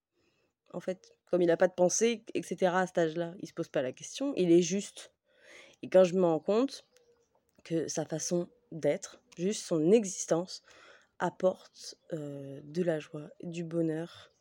En 0.72 0.78
fait, 0.78 1.16
comme 1.26 1.42
il 1.42 1.48
n'a 1.48 1.56
pas 1.56 1.66
de 1.66 1.72
pensée, 1.72 2.24
etc. 2.34 2.78
à 2.78 2.86
cet 2.86 2.98
âge-là, 2.98 3.32
il 3.38 3.42
ne 3.42 3.48
se 3.48 3.52
pose 3.52 3.66
pas 3.66 3.82
la 3.82 3.90
question. 3.90 4.32
Il 4.36 4.52
est 4.52 4.62
juste. 4.62 5.12
Et 5.82 5.88
quand 5.88 6.04
je 6.04 6.14
me 6.14 6.22
rends 6.22 6.38
compte 6.38 6.86
que 7.64 7.88
sa 7.88 8.04
façon 8.04 8.48
d'être, 8.70 9.20
juste 9.36 9.66
son 9.66 9.90
existence, 9.90 10.62
apporte 11.18 11.96
de 12.12 12.82
la 12.84 13.00
joie, 13.00 13.28
du 13.42 13.64
bonheur, 13.64 14.32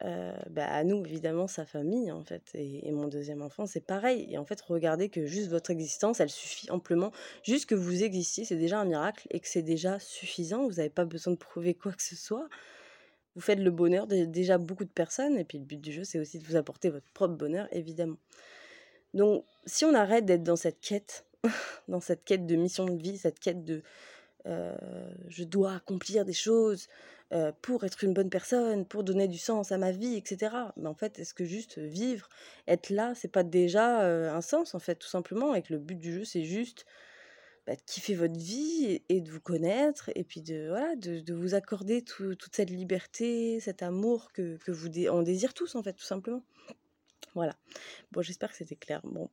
bah, 0.00 0.66
à 0.66 0.84
nous, 0.84 1.04
évidemment, 1.04 1.46
sa 1.46 1.64
famille, 1.64 2.12
en 2.12 2.22
fait. 2.22 2.42
Et, 2.54 2.90
mon 2.92 3.08
deuxième 3.08 3.42
enfant, 3.42 3.66
c'est 3.66 3.84
pareil. 3.84 4.26
Et 4.30 4.38
en 4.38 4.44
fait, 4.44 4.60
regardez 4.60 5.08
que 5.08 5.26
juste 5.26 5.48
votre 5.48 5.70
existence, 5.70 6.20
elle 6.20 6.30
suffit 6.30 6.70
amplement. 6.70 7.12
Juste 7.42 7.66
que 7.66 7.74
vous 7.74 8.02
existiez, 8.02 8.44
c'est 8.44 8.56
déjà 8.56 8.78
un 8.78 8.84
miracle 8.84 9.26
et 9.30 9.40
que 9.40 9.48
c'est 9.48 9.62
déjà 9.62 9.98
suffisant. 9.98 10.66
Vous 10.66 10.74
n'avez 10.74 10.90
pas 10.90 11.04
besoin 11.04 11.32
de 11.32 11.38
prouver 11.38 11.74
quoi 11.74 11.92
que 11.92 12.02
ce 12.02 12.16
soit. 12.16 12.48
Vous 13.34 13.40
faites 13.40 13.58
le 13.58 13.70
bonheur 13.70 14.06
de 14.06 14.24
déjà 14.24 14.58
beaucoup 14.58 14.84
de 14.84 14.90
personnes. 14.90 15.38
Et 15.38 15.44
puis, 15.44 15.58
le 15.58 15.64
but 15.64 15.80
du 15.80 15.92
jeu, 15.92 16.04
c'est 16.04 16.18
aussi 16.18 16.38
de 16.38 16.44
vous 16.44 16.56
apporter 16.56 16.90
votre 16.90 17.10
propre 17.12 17.34
bonheur, 17.34 17.68
évidemment. 17.72 18.18
Donc, 19.14 19.44
si 19.64 19.84
on 19.84 19.94
arrête 19.94 20.26
d'être 20.26 20.42
dans 20.42 20.56
cette 20.56 20.80
quête, 20.80 21.24
dans 21.88 22.00
cette 22.00 22.24
quête 22.24 22.46
de 22.46 22.56
mission 22.56 22.84
de 22.84 23.00
vie, 23.00 23.16
cette 23.16 23.38
quête 23.38 23.64
de 23.64 23.82
je 25.28 25.44
dois 25.44 25.74
accomplir 25.74 26.24
des 26.24 26.32
choses, 26.32 26.88
pour 27.62 27.84
être 27.84 28.04
une 28.04 28.14
bonne 28.14 28.30
personne, 28.30 28.86
pour 28.86 29.02
donner 29.02 29.28
du 29.28 29.38
sens 29.38 29.72
à 29.72 29.78
ma 29.78 29.90
vie, 29.90 30.16
etc. 30.16 30.54
Mais 30.76 30.88
en 30.88 30.94
fait, 30.94 31.18
est-ce 31.18 31.34
que 31.34 31.44
juste 31.44 31.78
vivre, 31.78 32.28
être 32.68 32.90
là, 32.90 33.14
c'est 33.14 33.32
pas 33.32 33.42
déjà 33.42 34.06
un 34.32 34.40
sens, 34.40 34.74
en 34.74 34.78
fait, 34.78 34.96
tout 34.96 35.08
simplement, 35.08 35.54
et 35.54 35.62
que 35.62 35.72
le 35.72 35.78
but 35.78 35.98
du 35.98 36.12
jeu, 36.12 36.24
c'est 36.24 36.44
juste 36.44 36.86
bah, 37.66 37.74
de 37.74 37.80
kiffer 37.84 38.14
votre 38.14 38.38
vie 38.38 39.02
et, 39.08 39.20
de 39.20 39.28
vous 39.28 39.40
connaître, 39.40 40.10
et 40.14 40.22
puis 40.22 40.40
de, 40.40 40.68
voilà, 40.68 40.94
de, 40.94 41.34
vous 41.34 41.54
accorder 41.54 42.02
toute 42.02 42.54
cette 42.54 42.70
liberté, 42.70 43.58
cet 43.58 43.82
amour 43.82 44.30
que, 44.32 44.56
vous 44.68 44.88
on 45.08 45.22
désire 45.22 45.52
tous, 45.52 45.74
en 45.74 45.82
fait, 45.82 45.94
tout 45.94 46.04
simplement. 46.04 46.44
Voilà. 47.34 47.56
Bon, 48.12 48.22
j'espère 48.22 48.50
que 48.52 48.56
c'était 48.56 48.76
clair. 48.76 49.00
Bon, 49.02 49.30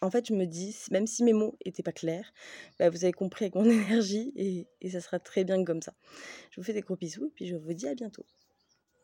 en 0.00 0.10
fait, 0.10 0.26
je 0.28 0.34
me 0.34 0.46
dis, 0.46 0.76
même 0.90 1.06
si 1.06 1.24
mes 1.24 1.32
mots 1.32 1.56
n'étaient 1.64 1.82
pas 1.82 1.92
clairs, 1.92 2.32
bah, 2.78 2.90
vous 2.90 3.04
avez 3.04 3.12
compris 3.12 3.46
avec 3.46 3.54
mon 3.54 3.64
énergie 3.70 4.32
et, 4.36 4.68
et 4.80 4.90
ça 4.90 5.00
sera 5.00 5.18
très 5.18 5.44
bien 5.44 5.64
comme 5.64 5.82
ça. 5.82 5.94
Je 6.50 6.60
vous 6.60 6.64
fais 6.64 6.72
des 6.74 6.82
gros 6.82 6.96
bisous 6.96 7.26
et 7.26 7.32
puis 7.34 7.46
je 7.46 7.56
vous 7.56 7.74
dis 7.74 7.88
à 7.88 7.94
bientôt. 7.94 8.24